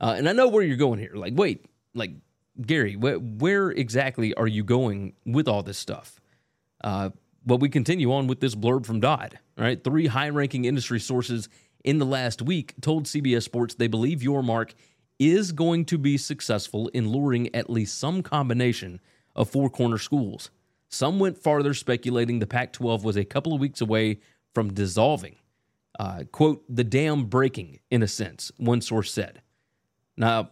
Uh, 0.01 0.15
and 0.17 0.27
I 0.27 0.33
know 0.33 0.47
where 0.47 0.63
you're 0.63 0.77
going 0.77 0.99
here. 0.99 1.13
Like, 1.13 1.33
wait, 1.35 1.65
like, 1.93 2.11
Gary, 2.61 2.93
wh- 2.93 3.41
where 3.41 3.69
exactly 3.69 4.33
are 4.33 4.47
you 4.47 4.63
going 4.63 5.13
with 5.25 5.47
all 5.47 5.61
this 5.63 5.77
stuff? 5.77 6.19
Uh, 6.83 7.11
but 7.45 7.57
we 7.57 7.69
continue 7.69 8.11
on 8.11 8.27
with 8.27 8.39
this 8.39 8.55
blurb 8.55 8.85
from 8.85 8.99
Dodd. 8.99 9.39
Right, 9.57 9.81
three 9.81 10.07
high-ranking 10.07 10.65
industry 10.65 10.99
sources 10.99 11.47
in 11.83 11.99
the 11.99 12.05
last 12.05 12.41
week 12.41 12.73
told 12.81 13.05
CBS 13.05 13.43
Sports 13.43 13.75
they 13.75 13.87
believe 13.87 14.19
Yormark 14.19 14.73
is 15.19 15.51
going 15.51 15.85
to 15.85 15.97
be 15.97 16.17
successful 16.17 16.89
in 16.89 17.09
luring 17.09 17.53
at 17.55 17.69
least 17.69 17.97
some 17.97 18.21
combination 18.21 18.99
of 19.35 19.49
four 19.49 19.69
corner 19.69 19.97
schools. 19.97 20.49
Some 20.89 21.19
went 21.19 21.37
farther, 21.37 21.73
speculating 21.73 22.39
the 22.39 22.47
Pac 22.47 22.73
12 22.73 23.03
was 23.03 23.15
a 23.15 23.25
couple 23.25 23.53
of 23.53 23.61
weeks 23.61 23.81
away 23.81 24.19
from 24.53 24.73
dissolving. 24.73 25.35
Uh, 25.99 26.23
quote, 26.31 26.63
the 26.69 26.83
dam 26.83 27.25
breaking, 27.25 27.79
in 27.89 28.03
a 28.03 28.07
sense, 28.07 28.51
one 28.57 28.81
source 28.81 29.11
said. 29.11 29.41
Now, 30.17 30.51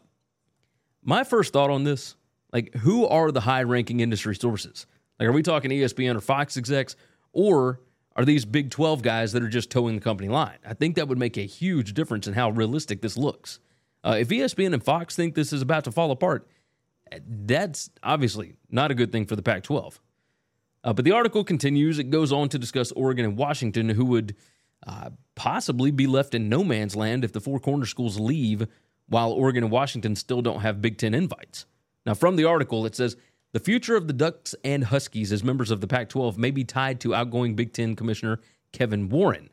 my 1.04 1.24
first 1.24 1.52
thought 1.52 1.70
on 1.70 1.84
this 1.84 2.16
like, 2.54 2.74
who 2.76 3.08
are 3.08 3.32
the 3.32 3.42
high 3.42 3.64
ranking 3.64 4.00
industry 4.00 4.36
sources? 4.36 4.86
Like, 5.24 5.30
are 5.30 5.34
we 5.34 5.42
talking 5.42 5.72
ESPN 5.72 6.18
or 6.18 6.20
Fox 6.20 6.58
execs, 6.58 6.98
or 7.32 7.80
are 8.18 8.25
these 8.25 8.44
Big 8.44 8.72
12 8.72 9.01
guys 9.01 9.32
that 9.32 9.42
are 9.42 9.48
just 9.48 9.70
toeing 9.72 9.96
the 9.96 10.01
company 10.01 10.27
line? 10.27 10.58
I 10.68 10.74
think 10.74 10.98
that 10.98 11.08
would 11.08 11.18
make 11.18 11.38
a 11.38 11.46
huge 11.46 11.94
difference 11.94 12.27
in 12.27 12.34
how 12.34 12.50
realistic 12.50 13.01
this 13.01 13.15
looks. 13.15 13.60
Uh, 14.03 14.18
if 14.20 14.27
ESPN 14.27 14.74
and 14.74 14.84
Fox 14.84 15.15
think 15.15 15.34
this 15.34 15.53
is 15.53 15.62
about 15.62 15.86
to 15.86 15.94
fall 15.94 16.12
apart, 16.12 16.46
that's 17.25 17.89
obviously 18.03 18.58
not 18.70 18.92
a 18.92 18.96
good 18.96 19.13
thing 19.13 19.25
for 19.25 19.38
the 19.38 19.42
Pac 19.42 19.63
12. 19.63 20.01
Uh, 20.84 20.92
but 20.92 21.06
the 21.06 21.13
article 21.13 21.46
continues. 21.46 22.00
It 22.00 22.10
goes 22.10 22.34
on 22.34 22.50
to 22.50 22.60
discuss 22.60 22.92
Oregon 22.92 23.24
and 23.24 23.38
Washington, 23.38 23.88
who 23.88 24.03
would 24.03 24.36
uh, 24.86 25.12
possibly 25.36 25.92
be 25.92 26.06
left 26.06 26.36
in 26.36 26.50
no 26.50 26.65
man's 26.65 26.98
land 26.98 27.24
if 27.24 27.32
the 27.32 27.39
four 27.39 27.62
corner 27.62 27.86
schools 27.86 28.20
leave, 28.20 28.68
while 29.08 29.32
Oregon 29.32 29.63
and 29.63 29.72
Washington 29.72 30.18
still 30.18 30.42
don't 30.42 30.60
have 30.60 30.82
Big 30.82 30.98
Ten 30.98 31.13
invites. 31.13 31.65
Now, 32.06 32.13
from 32.13 32.36
the 32.36 32.44
article, 32.44 32.86
it 32.86 32.94
says 32.94 33.15
the 33.53 33.60
future 33.60 33.95
of 33.95 34.07
the 34.07 34.13
Ducks 34.13 34.55
and 34.63 34.86
Huskies 34.86 35.31
as 35.31 35.43
members 35.43 35.69
of 35.69 35.79
the 35.79 35.88
Pac 35.88 36.10
12 36.10 36.38
may 36.39 36.50
be 36.50 36.63
tied 36.63 37.00
to 37.01 37.13
outgoing 37.13 37.55
Big 37.55 37.72
Ten 37.72 37.95
Commissioner 37.95 38.39
Kevin 38.72 39.10
Warren. 39.10 39.51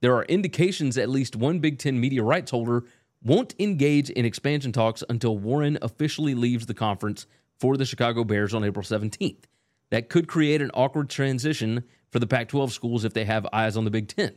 There 0.00 0.16
are 0.16 0.24
indications 0.24 0.96
at 0.96 1.10
least 1.10 1.36
one 1.36 1.60
Big 1.60 1.78
Ten 1.78 2.00
media 2.00 2.22
rights 2.22 2.50
holder 2.50 2.84
won't 3.22 3.54
engage 3.58 4.08
in 4.10 4.24
expansion 4.24 4.72
talks 4.72 5.04
until 5.08 5.38
Warren 5.38 5.78
officially 5.82 6.34
leaves 6.34 6.66
the 6.66 6.74
conference 6.74 7.26
for 7.58 7.76
the 7.76 7.84
Chicago 7.84 8.24
Bears 8.24 8.54
on 8.54 8.64
April 8.64 8.84
17th. 8.84 9.44
That 9.90 10.08
could 10.08 10.26
create 10.26 10.62
an 10.62 10.70
awkward 10.72 11.10
transition 11.10 11.84
for 12.10 12.18
the 12.18 12.26
Pac 12.26 12.48
12 12.48 12.72
schools 12.72 13.04
if 13.04 13.12
they 13.12 13.26
have 13.26 13.46
eyes 13.52 13.76
on 13.76 13.84
the 13.84 13.90
Big 13.90 14.08
Ten. 14.08 14.34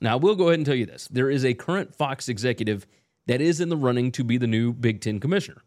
Now, 0.00 0.14
I 0.14 0.16
will 0.16 0.34
go 0.34 0.48
ahead 0.48 0.58
and 0.58 0.66
tell 0.66 0.74
you 0.74 0.86
this 0.86 1.06
there 1.08 1.30
is 1.30 1.44
a 1.44 1.54
current 1.54 1.94
Fox 1.94 2.28
executive 2.28 2.88
that 3.26 3.40
is 3.40 3.60
in 3.60 3.68
the 3.68 3.76
running 3.76 4.10
to 4.12 4.24
be 4.24 4.36
the 4.36 4.48
new 4.48 4.72
Big 4.72 5.00
Ten 5.00 5.20
commissioner. 5.20 5.62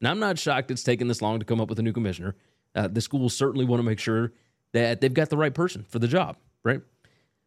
Now, 0.00 0.10
I'm 0.10 0.20
not 0.20 0.38
shocked 0.38 0.70
it's 0.70 0.82
taken 0.82 1.08
this 1.08 1.22
long 1.22 1.38
to 1.38 1.44
come 1.44 1.60
up 1.60 1.68
with 1.68 1.78
a 1.78 1.82
new 1.82 1.92
commissioner. 1.92 2.36
Uh, 2.74 2.88
the 2.88 3.00
schools 3.00 3.36
certainly 3.36 3.64
want 3.64 3.80
to 3.80 3.84
make 3.84 3.98
sure 3.98 4.32
that 4.72 5.00
they've 5.00 5.12
got 5.12 5.30
the 5.30 5.36
right 5.36 5.54
person 5.54 5.84
for 5.88 5.98
the 5.98 6.08
job, 6.08 6.36
right? 6.62 6.80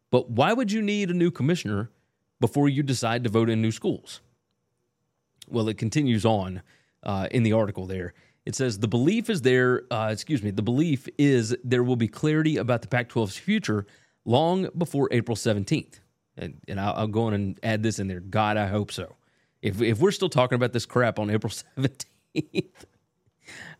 But 0.10 0.30
why 0.30 0.54
would 0.54 0.72
you 0.72 0.82
need 0.82 1.10
a 1.10 1.14
new 1.14 1.32
commissioner 1.32 1.90
before 2.40 2.68
you 2.68 2.84
decide 2.84 3.24
to 3.24 3.30
vote 3.30 3.50
in 3.50 3.62
new 3.62 3.72
schools? 3.72 4.22
Well, 5.48 5.70
it 5.70 5.78
continues 5.78 6.26
on 6.26 6.62
uh, 7.04 7.28
in 7.32 7.44
the 7.44 7.54
article 7.54 7.86
there. 7.86 8.14
It 8.46 8.56
says 8.56 8.80
the 8.80 8.88
belief 8.88 9.30
is 9.30 9.42
there, 9.42 9.84
uh, 9.92 10.10
excuse 10.12 10.42
me, 10.42 10.52
the 10.52 10.64
belief 10.64 11.08
is 11.18 11.56
there 11.64 11.84
will 11.84 11.96
be 11.96 12.08
clarity 12.08 12.58
about 12.58 12.82
the 12.82 12.88
Pac 12.88 13.10
12's 13.10 13.38
future 13.38 13.86
long 14.26 14.68
before 14.78 15.08
April 15.12 15.38
17th. 15.38 16.00
And, 16.38 16.58
and 16.68 16.80
I'll, 16.80 16.94
I'll 16.94 17.08
go 17.08 17.24
on 17.24 17.34
and 17.34 17.60
add 17.62 17.84
this 17.84 18.00
in 18.00 18.08
there. 18.08 18.20
God, 18.20 18.58
I 18.58 18.68
hope 18.68 18.92
so. 18.92 19.16
If, 19.62 19.80
if 19.82 20.00
we're 20.00 20.12
still 20.12 20.30
talking 20.30 20.56
about 20.56 20.74
this 20.74 20.88
crap 20.88 21.20
on 21.20 21.30
April 21.30 21.52
17th, 21.78 22.06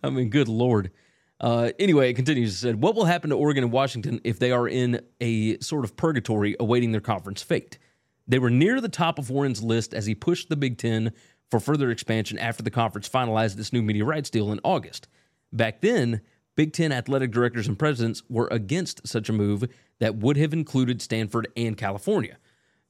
I 0.04 0.10
mean, 0.10 0.30
good 0.30 0.48
Lord. 0.48 0.92
Uh, 1.40 1.72
anyway, 1.80 2.10
it 2.10 2.14
continues. 2.14 2.54
It 2.54 2.58
said, 2.58 2.82
What 2.82 2.96
will 2.96 3.06
happen 3.06 3.32
to 3.32 3.36
Oregon 3.36 3.64
and 3.64 3.74
Washington 3.74 4.22
if 4.24 4.40
they 4.40 4.52
are 4.52 4.68
in 4.68 5.02
a 5.20 5.58
sort 5.60 5.84
of 5.84 5.96
purgatory 5.96 6.56
awaiting 6.60 6.92
their 6.92 7.02
conference 7.02 7.42
fate? 7.42 7.80
They 8.28 8.40
were 8.40 8.52
near 8.52 8.80
the 8.80 8.90
top 8.90 9.18
of 9.18 9.30
Warren's 9.30 9.64
list 9.64 9.94
as 9.94 10.06
he 10.06 10.16
pushed 10.16 10.50
the 10.50 10.56
Big 10.56 10.78
Ten 10.78 11.12
for 11.50 11.60
further 11.60 11.90
expansion 11.90 12.38
after 12.38 12.64
the 12.64 12.70
conference 12.70 13.10
finalized 13.10 13.60
its 13.60 13.74
new 13.74 13.82
media 13.82 14.06
rights 14.06 14.30
deal 14.30 14.52
in 14.52 14.60
August. 14.64 15.08
Back 15.52 15.82
then, 15.82 16.22
Big 16.56 16.74
Ten 16.74 16.92
athletic 16.92 17.32
directors 17.32 17.68
and 17.68 17.78
presidents 17.78 18.22
were 18.30 18.48
against 18.52 19.08
such 19.08 19.28
a 19.28 19.34
move 19.34 19.66
that 20.00 20.16
would 20.16 20.38
have 20.38 20.54
included 20.54 21.02
Stanford 21.02 21.48
and 21.58 21.76
California. 21.76 22.38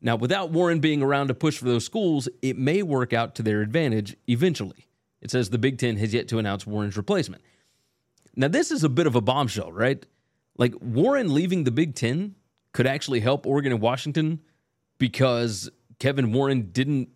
Now, 0.02 0.16
without 0.16 0.52
Warren 0.52 0.80
being 0.80 1.02
around 1.02 1.28
to 1.28 1.34
push 1.34 1.58
for 1.58 1.66
those 1.66 1.86
schools, 1.86 2.28
it 2.42 2.58
may 2.58 2.82
work 2.82 3.14
out 3.14 3.36
to 3.36 3.44
their 3.44 3.62
advantage 3.62 4.18
eventually. 4.28 4.88
It 5.22 5.32
says 5.32 5.50
the 5.50 5.58
Big 5.58 5.78
Ten 5.78 5.98
has 5.98 6.14
yet 6.14 6.28
to 6.30 6.40
announce 6.40 6.66
Warren's 6.66 6.98
replacement. 6.98 7.44
Now, 8.36 8.48
this 8.48 8.72
is 8.72 8.84
a 8.84 8.90
bit 8.90 9.08
of 9.08 9.16
a 9.16 9.22
bombshell, 9.22 9.72
right? 9.72 10.04
Like, 10.58 10.74
Warren 10.82 11.34
leaving 11.34 11.64
the 11.64 11.72
Big 11.72 11.96
Ten 11.96 12.36
could 12.74 12.88
actually 12.88 13.20
help 13.20 13.46
Oregon 13.46 13.72
and 13.74 13.82
Washington 13.82 14.42
because 14.98 15.70
Kevin 16.00 16.32
Warren 16.32 16.72
didn't, 16.72 17.10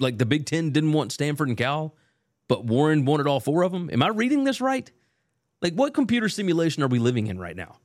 like, 0.00 0.18
the 0.18 0.26
Big 0.26 0.46
Ten 0.46 0.70
didn't 0.70 0.92
want 0.92 1.12
Stanford 1.12 1.48
and 1.48 1.56
Cal, 1.56 1.94
but 2.48 2.64
Warren 2.64 3.04
wanted 3.04 3.26
all 3.26 3.40
four 3.40 3.62
of 3.62 3.72
them. 3.72 3.90
Am 3.92 4.02
I 4.02 4.08
reading 4.08 4.44
this 4.44 4.60
right? 4.60 4.90
Like, 5.60 5.74
what 5.74 5.94
computer 5.94 6.28
simulation 6.28 6.82
are 6.82 6.88
we 6.88 6.98
living 6.98 7.26
in 7.26 7.38
right 7.38 7.56
now? 7.56 7.76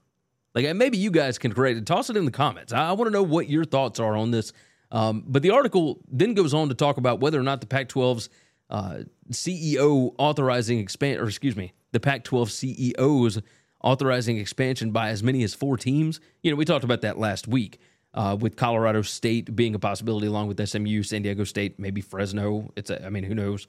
Like, 0.56 0.76
maybe 0.76 0.98
you 0.98 1.12
guys 1.12 1.38
can 1.38 1.54
correct 1.54 1.78
it. 1.78 1.86
Toss 1.86 2.10
it 2.10 2.18
in 2.18 2.26
the 2.26 2.32
comments. 2.32 2.74
I, 2.74 2.90
I 2.90 2.92
want 2.94 3.08
to 3.08 3.12
know 3.12 3.24
what 3.24 3.50
your 3.50 3.66
thoughts 3.66 4.00
are 4.00 4.16
on 4.16 4.32
this. 4.32 4.52
Um, 4.92 5.24
but 5.28 5.44
the 5.44 5.52
article 5.52 6.00
then 6.12 6.34
goes 6.34 6.54
on 6.54 6.70
to 6.70 6.76
talk 6.76 6.98
about 6.98 7.20
whether 7.20 7.40
or 7.40 7.44
not 7.44 7.62
the 7.62 7.68
Pac 7.68 7.90
12's 7.90 8.30
uh, 8.70 9.00
CEO 9.32 10.14
authorizing 10.18 10.80
expand, 10.80 11.20
or 11.20 11.26
excuse 11.26 11.56
me, 11.56 11.74
the 11.92 12.00
Pac 12.00 12.24
12 12.24 12.52
CEOs 12.52 13.40
authorizing 13.82 14.38
expansion 14.38 14.92
by 14.92 15.10
as 15.10 15.24
many 15.24 15.44
as 15.44 15.54
four 15.54 15.78
teams. 15.78 16.20
You 16.44 16.52
know, 16.52 16.58
we 16.58 16.66
talked 16.66 16.84
about 16.84 17.02
that 17.02 17.18
last 17.18 17.48
week 17.48 17.80
uh, 18.14 18.38
with 18.40 18.56
Colorado 18.56 19.02
State 19.02 19.56
being 19.56 19.76
a 19.76 19.80
possibility 19.80 20.28
along 20.28 20.48
with 20.48 20.68
SMU, 20.68 21.04
San 21.04 21.22
Diego 21.22 21.44
State, 21.44 21.80
maybe 21.80 22.02
Fresno. 22.02 22.72
It's, 22.76 22.90
a, 22.90 23.06
I 23.06 23.10
mean, 23.10 23.24
who 23.24 23.36
knows? 23.36 23.68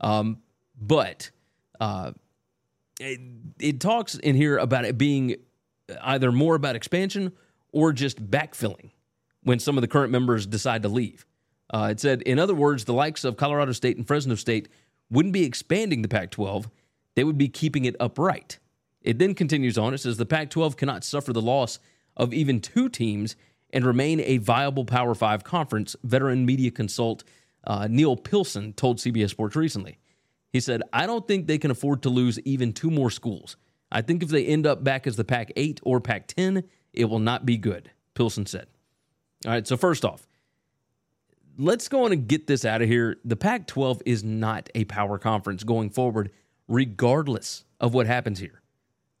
Um, 0.00 0.38
but 0.80 1.30
uh, 1.80 2.12
it, 3.00 3.20
it 3.60 3.80
talks 3.80 4.16
in 4.16 4.34
here 4.34 4.58
about 4.58 4.84
it 4.84 4.98
being 4.98 5.36
either 6.02 6.32
more 6.32 6.54
about 6.54 6.76
expansion 6.76 7.32
or 7.72 7.92
just 7.92 8.30
backfilling 8.30 8.90
when 9.42 9.58
some 9.58 9.76
of 9.76 9.82
the 9.82 9.88
current 9.88 10.12
members 10.12 10.46
decide 10.46 10.82
to 10.82 10.88
leave. 10.88 11.26
Uh, 11.72 11.88
it 11.90 12.00
said, 12.00 12.22
in 12.22 12.38
other 12.38 12.54
words, 12.54 12.84
the 12.84 12.92
likes 12.92 13.24
of 13.24 13.36
Colorado 13.36 13.72
State 13.72 13.96
and 13.96 14.06
Fresno 14.06 14.34
State 14.34 14.68
wouldn't 15.10 15.32
be 15.32 15.44
expanding 15.44 16.02
the 16.02 16.08
Pac 16.08 16.30
12, 16.30 16.68
they 17.14 17.24
would 17.24 17.38
be 17.38 17.48
keeping 17.48 17.84
it 17.84 17.96
upright. 17.98 18.58
It 19.02 19.18
then 19.18 19.34
continues 19.34 19.76
on. 19.76 19.94
It 19.94 19.98
says 19.98 20.16
the 20.16 20.26
Pac 20.26 20.50
12 20.50 20.76
cannot 20.76 21.04
suffer 21.04 21.32
the 21.32 21.42
loss 21.42 21.78
of 22.16 22.32
even 22.32 22.60
two 22.60 22.88
teams 22.88 23.36
and 23.72 23.84
remain 23.84 24.20
a 24.20 24.38
viable 24.38 24.84
Power 24.84 25.14
Five 25.14 25.44
conference, 25.44 25.96
veteran 26.04 26.44
media 26.44 26.70
consult 26.70 27.24
uh, 27.64 27.88
Neal 27.88 28.16
Pilson 28.16 28.72
told 28.74 28.98
CBS 28.98 29.30
Sports 29.30 29.56
recently. 29.56 29.98
He 30.50 30.60
said, 30.60 30.82
I 30.92 31.06
don't 31.06 31.26
think 31.26 31.46
they 31.46 31.58
can 31.58 31.70
afford 31.70 32.02
to 32.02 32.10
lose 32.10 32.38
even 32.40 32.72
two 32.72 32.90
more 32.90 33.10
schools. 33.10 33.56
I 33.90 34.02
think 34.02 34.22
if 34.22 34.28
they 34.28 34.44
end 34.44 34.66
up 34.66 34.84
back 34.84 35.06
as 35.06 35.16
the 35.16 35.24
Pac 35.24 35.52
8 35.56 35.80
or 35.82 36.00
Pac 36.00 36.26
10, 36.28 36.64
it 36.92 37.06
will 37.06 37.18
not 37.18 37.46
be 37.46 37.56
good, 37.56 37.90
Pilson 38.14 38.46
said. 38.46 38.66
All 39.46 39.52
right, 39.52 39.66
so 39.66 39.76
first 39.76 40.04
off, 40.04 40.26
let's 41.58 41.88
go 41.88 42.04
on 42.04 42.12
and 42.12 42.26
get 42.26 42.46
this 42.46 42.64
out 42.64 42.82
of 42.82 42.88
here. 42.88 43.16
The 43.24 43.36
Pac 43.36 43.66
12 43.66 44.02
is 44.06 44.24
not 44.24 44.68
a 44.74 44.84
power 44.84 45.18
conference 45.18 45.64
going 45.64 45.90
forward, 45.90 46.30
regardless 46.68 47.64
of 47.80 47.94
what 47.94 48.06
happens 48.06 48.38
here. 48.38 48.62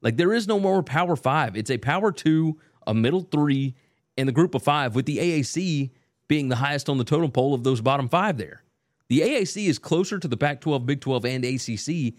Like, 0.00 0.16
there 0.16 0.32
is 0.32 0.48
no 0.48 0.58
more 0.58 0.82
Power 0.82 1.14
Five. 1.14 1.56
It's 1.56 1.70
a 1.70 1.78
Power 1.78 2.10
Two, 2.10 2.58
a 2.86 2.94
Middle 2.94 3.22
Three, 3.22 3.74
and 4.16 4.28
the 4.28 4.32
Group 4.32 4.54
of 4.54 4.62
Five, 4.62 4.94
with 4.94 5.06
the 5.06 5.18
AAC 5.18 5.90
being 6.28 6.48
the 6.48 6.56
highest 6.56 6.88
on 6.88 6.98
the 6.98 7.04
totem 7.04 7.30
pole 7.30 7.54
of 7.54 7.62
those 7.62 7.80
bottom 7.80 8.08
five 8.08 8.38
there. 8.38 8.62
The 9.08 9.20
AAC 9.20 9.66
is 9.66 9.78
closer 9.78 10.18
to 10.18 10.26
the 10.26 10.36
Pac 10.36 10.62
12, 10.62 10.86
Big 10.86 11.00
12, 11.00 11.24
and 11.26 11.44
ACC 11.44 12.14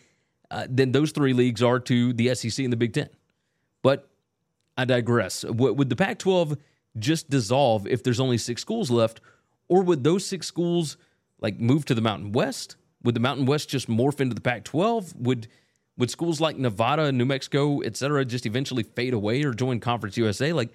uh, 0.51 0.67
than 0.69 0.91
those 0.91 1.11
three 1.11 1.33
leagues 1.33 1.63
are 1.63 1.79
to 1.79 2.13
the 2.13 2.35
SEC 2.35 2.63
and 2.63 2.71
the 2.71 2.77
Big 2.77 2.93
Ten. 2.93 3.09
But 3.81 4.07
I 4.77 4.85
digress. 4.85 5.43
Would 5.43 5.89
the 5.89 5.95
Pac 5.95 6.19
12 6.19 6.57
just 6.99 7.29
dissolve 7.29 7.87
if 7.87 8.03
there's 8.03 8.19
only 8.19 8.37
six 8.37 8.61
schools 8.61 8.91
left? 8.91 9.19
Or 9.69 9.81
would 9.83 10.03
those 10.03 10.25
six 10.25 10.47
schools 10.47 10.97
like 11.39 11.59
move 11.59 11.85
to 11.85 11.95
the 11.95 12.01
Mountain 12.01 12.31
West? 12.31 12.75
Would 13.03 13.15
the 13.15 13.19
Mountain 13.19 13.45
West 13.45 13.69
just 13.69 13.89
morph 13.89 14.21
into 14.21 14.35
the 14.35 14.41
Pac 14.41 14.63
12? 14.63 15.15
Would 15.17 15.47
would 15.97 16.09
schools 16.09 16.41
like 16.41 16.57
Nevada, 16.57 17.11
New 17.11 17.25
Mexico, 17.25 17.81
et 17.81 17.95
cetera, 17.95 18.25
just 18.25 18.47
eventually 18.47 18.81
fade 18.81 19.13
away 19.13 19.43
or 19.43 19.53
join 19.53 19.79
Conference 19.79 20.17
USA? 20.17 20.51
Like, 20.51 20.73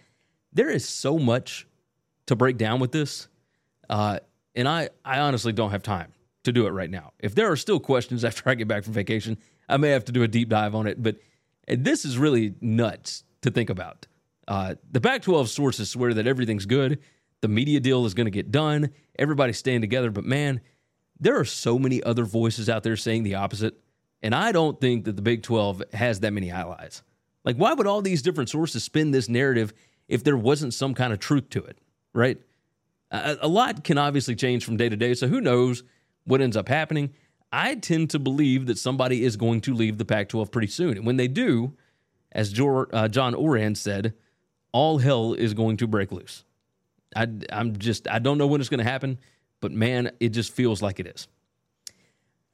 there 0.52 0.71
is 0.71 0.88
so 0.88 1.18
much 1.18 1.66
to 2.26 2.37
break 2.37 2.57
down 2.57 2.78
with 2.78 2.92
this. 2.92 3.26
Uh, 3.90 4.21
and 4.54 4.68
I, 4.68 4.90
I 5.04 5.18
honestly 5.18 5.52
don't 5.52 5.71
have 5.71 5.83
time 5.83 6.12
to 6.45 6.52
do 6.52 6.66
it 6.66 6.71
right 6.71 6.90
now. 6.90 7.12
If 7.18 7.35
there 7.35 7.50
are 7.50 7.57
still 7.57 7.80
questions 7.80 8.25
after 8.25 8.49
I 8.49 8.54
get 8.54 8.68
back 8.68 8.85
from 8.85 8.92
vacation, 8.92 9.38
I 9.68 9.76
may 9.76 9.90
have 9.90 10.04
to 10.04 10.12
do 10.12 10.23
a 10.23 10.28
deep 10.28 10.49
dive 10.49 10.75
on 10.75 10.87
it. 10.87 11.02
But 11.02 11.16
this 11.66 12.04
is 12.04 12.16
really 12.16 12.54
nuts 12.61 13.25
to 13.42 13.50
think 13.50 13.71
about. 13.71 14.07
Uh, 14.47 14.76
the 14.90 15.00
Pac 15.00 15.23
12 15.23 15.50
sources 15.50 15.90
swear 15.90 16.14
that 16.14 16.26
everything's 16.26 16.64
good. 16.64 17.00
The 17.40 17.49
media 17.49 17.80
deal 17.80 18.04
is 18.07 18.14
going 18.14 18.26
to 18.26 18.30
get 18.30 18.50
done. 18.50 18.90
Everybody's 19.18 19.59
staying 19.59 19.80
together. 19.80 20.11
But 20.11 20.25
man, 20.25 20.61
there 21.21 21.38
are 21.38 21.45
so 21.45 21.78
many 21.78 22.02
other 22.02 22.25
voices 22.25 22.68
out 22.68 22.83
there 22.83 22.97
saying 22.97 23.23
the 23.23 23.37
opposite. 23.37 23.78
And 24.23 24.35
I 24.35 24.52
don't 24.52 24.80
think 24.80 25.04
that 25.04 25.16
the 25.16 25.23
Big 25.23 25.42
12 25.42 25.83
has 25.92 26.21
that 26.21 26.33
many 26.33 26.50
allies. 26.50 27.02
Like, 27.45 27.57
why 27.57 27.73
would 27.73 27.87
all 27.87 28.02
these 28.02 28.23
different 28.23 28.50
sources 28.50 28.85
spin 28.85 29.12
this 29.12 29.28
narrative 29.28 29.73
if 30.09 30.25
there 30.25 30.37
wasn't 30.37 30.75
some 30.75 30.95
kind 30.95 31.12
of 31.12 31.18
truth 31.18 31.49
to 31.50 31.62
it, 31.62 31.78
right? 32.12 32.38
A, 33.11 33.38
a 33.42 33.49
lot 33.49 33.85
can 33.85 33.99
obviously 33.99 34.35
change 34.35 34.64
from 34.64 34.76
day 34.76 34.88
to 34.88 34.97
day. 34.97 35.14
So 35.14 35.28
who 35.28 35.40
knows 35.40 35.83
what 36.25 36.40
ends 36.40 36.57
up 36.57 36.68
happening? 36.68 37.14
I 37.52 37.76
tend 37.76 38.11
to 38.11 38.18
believe 38.18 38.66
that 38.66 38.78
somebody 38.78 39.25
is 39.25 39.37
going 39.37 39.62
to 39.62 39.75
leave 39.75 39.99
the 39.99 40.04
Pac 40.04 40.28
12 40.28 40.50
pretty 40.50 40.66
soon. 40.66 40.99
And 40.99 41.07
when 41.07 41.16
they 41.16 41.28
do, 41.28 41.75
as 42.33 42.59
uh, 42.59 43.09
John 43.09 43.35
Oran 43.35 43.75
said, 43.75 44.14
all 44.73 44.99
hell 44.99 45.33
is 45.33 45.54
going 45.54 45.78
to 45.78 45.87
break 45.87 46.12
loose. 46.12 46.45
I, 47.16 47.26
I'm 47.52 47.78
just, 47.78 48.08
I 48.08 48.18
don't 48.18 48.38
know 48.38 48.46
when 48.46 48.60
it's 48.60 48.70
going 48.70 48.78
to 48.78 48.90
happen, 48.90 49.18
but 49.60 49.72
man, 49.72 50.12
it 50.20 50.30
just 50.30 50.52
feels 50.52 50.82
like 50.82 51.00
it 51.00 51.06
is. 51.06 51.28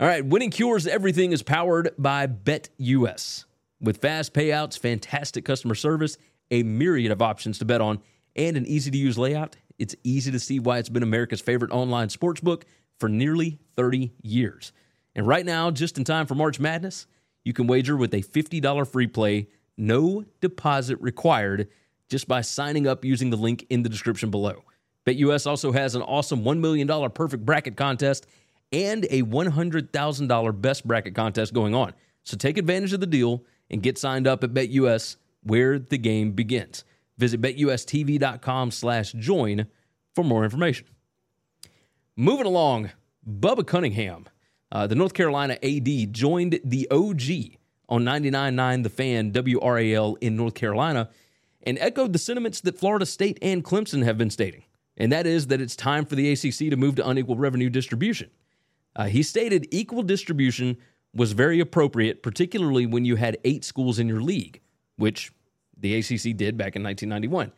All 0.00 0.08
right, 0.08 0.24
Winning 0.24 0.50
Cures 0.50 0.86
Everything 0.86 1.32
is 1.32 1.42
powered 1.42 1.90
by 1.96 2.26
BetUS. 2.26 3.44
With 3.80 3.98
fast 3.98 4.32
payouts, 4.34 4.78
fantastic 4.78 5.44
customer 5.44 5.74
service, 5.74 6.18
a 6.50 6.62
myriad 6.62 7.12
of 7.12 7.22
options 7.22 7.58
to 7.58 7.64
bet 7.64 7.80
on, 7.80 8.00
and 8.36 8.56
an 8.56 8.66
easy 8.66 8.90
to 8.90 8.98
use 8.98 9.18
layout, 9.18 9.56
it's 9.78 9.94
easy 10.02 10.30
to 10.30 10.38
see 10.38 10.58
why 10.58 10.78
it's 10.78 10.88
been 10.88 11.02
America's 11.02 11.40
favorite 11.40 11.70
online 11.70 12.08
sportsbook 12.08 12.62
for 12.98 13.08
nearly 13.08 13.58
30 13.76 14.12
years. 14.22 14.72
And 15.14 15.26
right 15.26 15.44
now, 15.44 15.70
just 15.70 15.98
in 15.98 16.04
time 16.04 16.26
for 16.26 16.34
March 16.34 16.58
Madness, 16.58 17.06
you 17.44 17.52
can 17.52 17.66
wager 17.66 17.96
with 17.96 18.14
a 18.14 18.22
$50 18.22 18.88
free 18.88 19.06
play, 19.06 19.48
no 19.76 20.24
deposit 20.40 21.00
required, 21.00 21.68
just 22.08 22.28
by 22.28 22.40
signing 22.40 22.86
up 22.86 23.04
using 23.04 23.30
the 23.30 23.36
link 23.36 23.66
in 23.70 23.82
the 23.82 23.88
description 23.88 24.30
below. 24.30 24.64
BetUS 25.06 25.46
also 25.46 25.72
has 25.72 25.94
an 25.94 26.02
awesome 26.02 26.42
$1 26.42 26.58
million 26.60 27.10
perfect 27.10 27.44
bracket 27.44 27.76
contest 27.76 28.26
and 28.72 29.04
a 29.10 29.22
$100,000 29.22 30.60
best 30.60 30.86
bracket 30.86 31.14
contest 31.14 31.52
going 31.52 31.74
on. 31.74 31.92
So 32.24 32.36
take 32.36 32.58
advantage 32.58 32.92
of 32.92 33.00
the 33.00 33.06
deal 33.06 33.44
and 33.70 33.82
get 33.82 33.98
signed 33.98 34.26
up 34.26 34.42
at 34.42 34.54
BetUS 34.54 35.16
where 35.42 35.78
the 35.78 35.98
game 35.98 36.32
begins. 36.32 36.84
Visit 37.18 37.40
betustv.com 37.40 38.70
slash 38.70 39.12
join 39.12 39.66
for 40.14 40.24
more 40.24 40.44
information. 40.44 40.86
Moving 42.16 42.46
along, 42.46 42.90
Bubba 43.28 43.66
Cunningham, 43.66 44.26
uh, 44.72 44.86
the 44.86 44.94
North 44.94 45.14
Carolina 45.14 45.58
AD, 45.62 46.12
joined 46.12 46.60
the 46.64 46.88
OG 46.90 47.58
on 47.88 48.04
99.9 48.04 48.82
The 48.82 48.88
Fan 48.88 49.32
WRAL 49.32 50.16
in 50.20 50.36
North 50.36 50.54
Carolina 50.54 51.10
and 51.64 51.78
echoed 51.80 52.12
the 52.12 52.18
sentiments 52.18 52.60
that 52.60 52.78
Florida 52.78 53.06
State 53.06 53.38
and 53.42 53.64
Clemson 53.64 54.04
have 54.04 54.16
been 54.16 54.30
stating, 54.30 54.64
and 54.96 55.10
that 55.10 55.26
is 55.26 55.48
that 55.48 55.60
it's 55.60 55.76
time 55.76 56.06
for 56.06 56.14
the 56.14 56.30
ACC 56.30 56.70
to 56.70 56.76
move 56.76 56.94
to 56.96 57.08
unequal 57.08 57.36
revenue 57.36 57.70
distribution. 57.70 58.30
Uh, 58.96 59.06
he 59.06 59.22
stated 59.22 59.66
equal 59.70 60.02
distribution 60.02 60.76
was 61.14 61.32
very 61.32 61.60
appropriate, 61.60 62.22
particularly 62.22 62.86
when 62.86 63.04
you 63.04 63.16
had 63.16 63.38
eight 63.44 63.64
schools 63.64 63.98
in 63.98 64.08
your 64.08 64.20
league, 64.20 64.60
which 64.96 65.32
the 65.78 65.96
ACC 65.96 66.36
did 66.36 66.56
back 66.56 66.76
in 66.76 66.82
1991. 66.82 67.52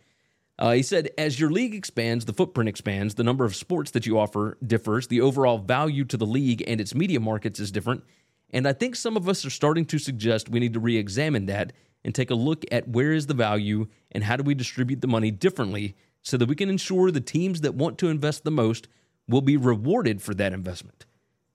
Uh, 0.59 0.73
he 0.73 0.83
said, 0.83 1.11
as 1.19 1.39
your 1.39 1.51
league 1.51 1.75
expands, 1.75 2.25
the 2.25 2.33
footprint 2.33 2.69
expands, 2.69 3.15
the 3.15 3.25
number 3.25 3.45
of 3.45 3.55
sports 3.55 3.91
that 3.91 4.07
you 4.07 4.19
offer 4.19 4.57
differs, 4.67 5.07
the 5.09 5.21
overall 5.21 5.59
value 5.59 6.05
to 6.05 6.17
the 6.17 6.27
league 6.27 6.63
and 6.67 6.81
its 6.81 6.95
media 6.95 7.21
markets 7.21 7.61
is 7.61 7.71
different. 7.71 8.03
And 8.51 8.67
I 8.67 8.73
think 8.73 8.97
some 8.97 9.17
of 9.17 9.29
us 9.29 9.45
are 9.45 9.51
starting 9.51 9.85
to 9.87 9.99
suggest 9.99 10.49
we 10.49 10.61
need 10.61 10.73
to 10.73 10.81
re 10.81 10.97
examine 10.97 11.47
that 11.47 11.73
and 12.05 12.15
take 12.15 12.31
a 12.31 12.35
look 12.35 12.65
at 12.71 12.89
where 12.89 13.13
is 13.13 13.27
the 13.27 13.35
value 13.35 13.87
and 14.13 14.25
how 14.25 14.37
do 14.37 14.43
we 14.43 14.55
distribute 14.55 15.01
the 15.01 15.09
money 15.09 15.31
differently 15.31 15.97
so 16.23 16.37
that 16.37 16.49
we 16.49 16.55
can 16.55 16.69
ensure 16.69 17.11
the 17.11 17.21
teams 17.21 17.61
that 17.61 17.75
want 17.75 17.99
to 17.99 18.09
invest 18.09 18.45
the 18.45 18.51
most 18.51 18.89
will 19.29 19.41
be 19.41 19.57
rewarded 19.57 20.23
for 20.23 20.35
that 20.35 20.53
investment. 20.53 21.07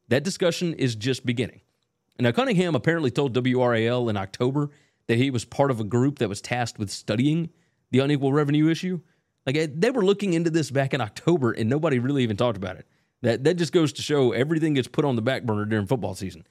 That 0.09 0.23
discussion 0.23 0.73
is 0.73 0.95
just 0.95 1.25
beginning. 1.25 1.61
Now, 2.19 2.31
Cunningham 2.31 2.75
apparently 2.75 3.11
told 3.11 3.33
WRAL 3.33 4.09
in 4.09 4.17
October 4.17 4.69
that 5.07 5.17
he 5.17 5.31
was 5.31 5.45
part 5.45 5.71
of 5.71 5.79
a 5.79 5.85
group 5.85 6.19
that 6.19 6.29
was 6.29 6.41
tasked 6.41 6.77
with 6.77 6.91
studying 6.91 7.49
the 7.91 7.99
unequal 7.99 8.31
revenue 8.31 8.69
issue. 8.69 9.01
Like 9.45 9.57
eh, 9.57 9.67
they 9.73 9.91
were 9.91 10.05
looking 10.05 10.33
into 10.33 10.49
this 10.49 10.69
back 10.71 10.93
in 10.93 11.01
October 11.01 11.51
and 11.51 11.69
nobody 11.69 11.99
really 11.99 12.23
even 12.23 12.37
talked 12.37 12.57
about 12.57 12.77
it. 12.77 12.87
That 13.21 13.43
that 13.43 13.55
just 13.55 13.73
goes 13.73 13.93
to 13.93 14.01
show 14.01 14.31
everything 14.31 14.73
gets 14.73 14.87
put 14.87 15.05
on 15.05 15.15
the 15.15 15.21
back 15.21 15.43
burner 15.43 15.65
during 15.65 15.87
football 15.87 16.15
season. 16.15 16.45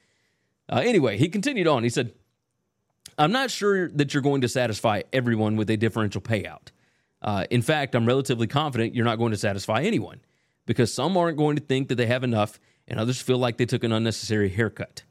Uh, 0.69 0.81
anyway, 0.83 1.17
he 1.17 1.27
continued 1.27 1.67
on. 1.67 1.83
He 1.83 1.89
said, 1.89 2.13
"I'm 3.21 3.31
not 3.31 3.51
sure 3.51 3.89
that 3.89 4.13
you're 4.13 4.23
going 4.23 4.41
to 4.41 4.49
satisfy 4.49 5.03
everyone 5.13 5.55
with 5.55 5.69
a 5.69 5.77
differential 5.77 6.21
payout. 6.21 6.69
Uh, 7.21 7.45
in 7.49 7.61
fact, 7.61 7.95
I'm 7.95 8.05
relatively 8.05 8.47
confident 8.47 8.95
you're 8.95 9.05
not 9.05 9.17
going 9.17 9.31
to 9.31 9.37
satisfy 9.37 9.81
anyone 9.81 10.21
because 10.65 10.93
some 10.93 11.15
aren't 11.15 11.37
going 11.37 11.55
to 11.55 11.61
think 11.61 11.87
that 11.89 11.95
they 11.95 12.07
have 12.07 12.23
enough, 12.23 12.59
and 12.87 12.99
others 12.99 13.21
feel 13.21 13.37
like 13.37 13.57
they 13.57 13.65
took 13.65 13.83
an 13.83 13.91
unnecessary 13.91 14.49
haircut." 14.49 15.03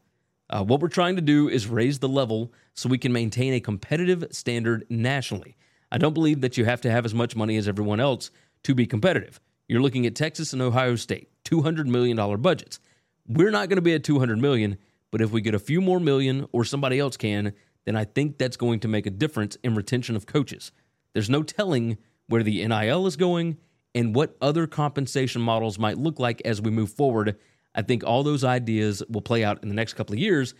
Uh, 0.50 0.64
what 0.64 0.80
we're 0.80 0.88
trying 0.88 1.14
to 1.14 1.22
do 1.22 1.48
is 1.48 1.68
raise 1.68 2.00
the 2.00 2.08
level 2.08 2.52
so 2.74 2.88
we 2.88 2.98
can 2.98 3.12
maintain 3.12 3.54
a 3.54 3.60
competitive 3.60 4.26
standard 4.32 4.84
nationally. 4.90 5.56
I 5.92 5.98
don't 5.98 6.14
believe 6.14 6.40
that 6.40 6.56
you 6.56 6.64
have 6.64 6.80
to 6.82 6.90
have 6.90 7.04
as 7.04 7.14
much 7.14 7.36
money 7.36 7.56
as 7.56 7.68
everyone 7.68 8.00
else 8.00 8.30
to 8.64 8.74
be 8.74 8.86
competitive. 8.86 9.40
You're 9.68 9.80
looking 9.80 10.06
at 10.06 10.16
Texas 10.16 10.52
and 10.52 10.60
Ohio 10.60 10.96
State, 10.96 11.30
$200 11.44 11.86
million 11.86 12.40
budgets. 12.40 12.80
We're 13.28 13.52
not 13.52 13.68
going 13.68 13.76
to 13.76 13.82
be 13.82 13.94
at 13.94 14.02
200 14.02 14.38
million, 14.38 14.78
but 15.12 15.20
if 15.20 15.30
we 15.30 15.40
get 15.40 15.54
a 15.54 15.60
few 15.60 15.80
more 15.80 16.00
million 16.00 16.48
or 16.50 16.64
somebody 16.64 16.98
else 16.98 17.16
can, 17.16 17.52
then 17.90 17.96
I 17.96 18.04
think 18.04 18.38
that's 18.38 18.56
going 18.56 18.78
to 18.80 18.88
make 18.88 19.04
a 19.06 19.10
difference 19.10 19.56
in 19.64 19.74
retention 19.74 20.14
of 20.14 20.24
coaches. 20.24 20.70
There's 21.12 21.28
no 21.28 21.42
telling 21.42 21.98
where 22.28 22.44
the 22.44 22.64
NIL 22.64 23.04
is 23.08 23.16
going 23.16 23.56
and 23.96 24.14
what 24.14 24.36
other 24.40 24.68
compensation 24.68 25.42
models 25.42 25.76
might 25.76 25.98
look 25.98 26.20
like 26.20 26.40
as 26.44 26.62
we 26.62 26.70
move 26.70 26.92
forward. 26.92 27.36
I 27.74 27.82
think 27.82 28.04
all 28.04 28.22
those 28.22 28.44
ideas 28.44 29.02
will 29.08 29.22
play 29.22 29.42
out 29.42 29.64
in 29.64 29.68
the 29.68 29.74
next 29.74 29.94
couple 29.94 30.12
of 30.12 30.20
years, 30.20 30.54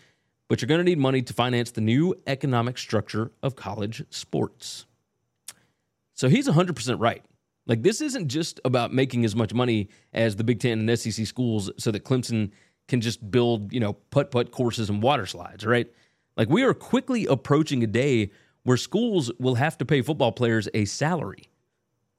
but 0.49 0.61
you're 0.61 0.67
going 0.67 0.81
to 0.81 0.83
need 0.83 0.97
money 0.97 1.21
to 1.21 1.31
finance 1.31 1.71
the 1.71 1.79
new 1.79 2.13
economic 2.27 2.77
structure 2.77 3.31
of 3.41 3.55
college 3.55 4.03
sports. 4.09 4.85
So 6.13 6.27
he's 6.27 6.49
100% 6.49 6.99
right. 6.99 7.23
Like, 7.65 7.81
this 7.81 8.01
isn't 8.01 8.27
just 8.27 8.59
about 8.65 8.93
making 8.93 9.23
as 9.23 9.37
much 9.37 9.53
money 9.53 9.87
as 10.11 10.35
the 10.35 10.43
Big 10.43 10.59
Ten 10.59 10.79
and 10.79 10.99
SEC 10.99 11.25
schools 11.25 11.71
so 11.77 11.91
that 11.91 12.03
Clemson 12.03 12.51
can 12.89 12.99
just 12.99 13.31
build, 13.31 13.71
you 13.71 13.79
know, 13.79 13.93
putt 13.93 14.31
putt 14.31 14.51
courses 14.51 14.89
and 14.89 15.01
water 15.01 15.25
slides, 15.25 15.65
right? 15.65 15.89
Like, 16.37 16.49
we 16.49 16.63
are 16.63 16.73
quickly 16.73 17.25
approaching 17.25 17.83
a 17.83 17.87
day 17.87 18.31
where 18.63 18.77
schools 18.77 19.31
will 19.39 19.55
have 19.55 19.77
to 19.79 19.85
pay 19.85 20.01
football 20.01 20.31
players 20.31 20.69
a 20.73 20.85
salary. 20.85 21.49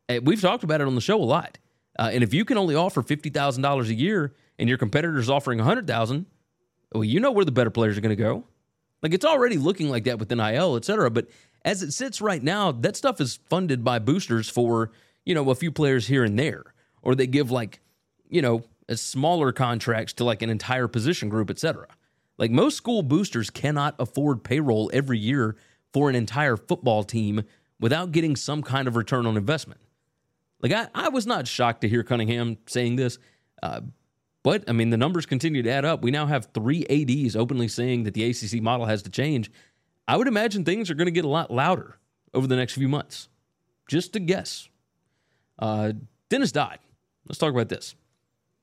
Eh, 0.08 0.20
we've 0.22 0.40
talked 0.40 0.64
about 0.64 0.80
it 0.80 0.86
on 0.86 0.94
the 0.94 1.00
show 1.00 1.20
a 1.20 1.24
lot. 1.24 1.58
Uh, 1.98 2.10
and 2.12 2.24
if 2.24 2.34
you 2.34 2.44
can 2.44 2.58
only 2.58 2.74
offer 2.74 3.02
$50,000 3.02 3.88
a 3.88 3.94
year 3.94 4.34
and 4.58 4.68
your 4.68 4.78
competitor's 4.78 5.30
offering 5.30 5.58
100000 5.58 6.26
well, 6.94 7.04
you 7.04 7.20
know 7.20 7.32
where 7.32 7.44
the 7.44 7.52
better 7.52 7.70
players 7.70 7.96
are 7.96 8.02
going 8.02 8.14
to 8.14 8.22
go. 8.22 8.44
Like, 9.02 9.14
it's 9.14 9.24
already 9.24 9.56
looking 9.56 9.88
like 9.88 10.04
that 10.04 10.18
with 10.18 10.30
NIL, 10.30 10.76
et 10.76 10.84
cetera. 10.84 11.10
But 11.10 11.28
as 11.64 11.82
it 11.82 11.92
sits 11.92 12.20
right 12.20 12.42
now, 12.42 12.70
that 12.72 12.96
stuff 12.96 13.20
is 13.20 13.40
funded 13.48 13.82
by 13.82 13.98
boosters 13.98 14.48
for, 14.48 14.92
you 15.24 15.34
know, 15.34 15.48
a 15.50 15.54
few 15.54 15.72
players 15.72 16.06
here 16.06 16.22
and 16.22 16.38
there. 16.38 16.74
Or 17.00 17.14
they 17.14 17.26
give 17.26 17.50
like, 17.50 17.80
you 18.28 18.42
know, 18.42 18.64
smaller 18.94 19.52
contracts 19.52 20.12
to 20.14 20.24
like 20.24 20.42
an 20.42 20.50
entire 20.50 20.86
position 20.86 21.28
group, 21.28 21.50
etc. 21.50 21.86
Like 22.38 22.50
most 22.50 22.76
school 22.76 23.02
boosters 23.02 23.50
cannot 23.50 23.94
afford 23.98 24.44
payroll 24.44 24.90
every 24.92 25.18
year 25.18 25.56
for 25.92 26.08
an 26.08 26.16
entire 26.16 26.56
football 26.56 27.04
team 27.04 27.42
without 27.78 28.12
getting 28.12 28.36
some 28.36 28.62
kind 28.62 28.88
of 28.88 28.96
return 28.96 29.26
on 29.26 29.36
investment. 29.36 29.80
Like 30.60 30.72
I, 30.72 30.88
I 30.94 31.08
was 31.08 31.26
not 31.26 31.46
shocked 31.46 31.82
to 31.82 31.88
hear 31.88 32.02
Cunningham 32.02 32.58
saying 32.66 32.96
this, 32.96 33.18
uh, 33.62 33.80
but 34.42 34.64
I 34.68 34.72
mean 34.72 34.90
the 34.90 34.96
numbers 34.96 35.26
continue 35.26 35.62
to 35.62 35.70
add 35.70 35.84
up. 35.84 36.02
We 36.02 36.10
now 36.10 36.26
have 36.26 36.48
three 36.54 36.86
ads 36.86 37.36
openly 37.36 37.68
saying 37.68 38.04
that 38.04 38.14
the 38.14 38.24
ACC 38.24 38.62
model 38.62 38.86
has 38.86 39.02
to 39.02 39.10
change, 39.10 39.50
I 40.06 40.16
would 40.16 40.28
imagine 40.28 40.64
things 40.64 40.90
are 40.90 40.94
going 40.94 41.06
to 41.06 41.12
get 41.12 41.24
a 41.24 41.28
lot 41.28 41.50
louder 41.50 41.98
over 42.34 42.46
the 42.46 42.56
next 42.56 42.74
few 42.74 42.88
months. 42.88 43.28
Just 43.88 44.12
to 44.14 44.20
guess. 44.20 44.68
Uh, 45.58 45.92
Dennis 46.28 46.52
Dodd. 46.52 46.78
Let's 47.26 47.38
talk 47.38 47.52
about 47.52 47.68
this. 47.68 47.94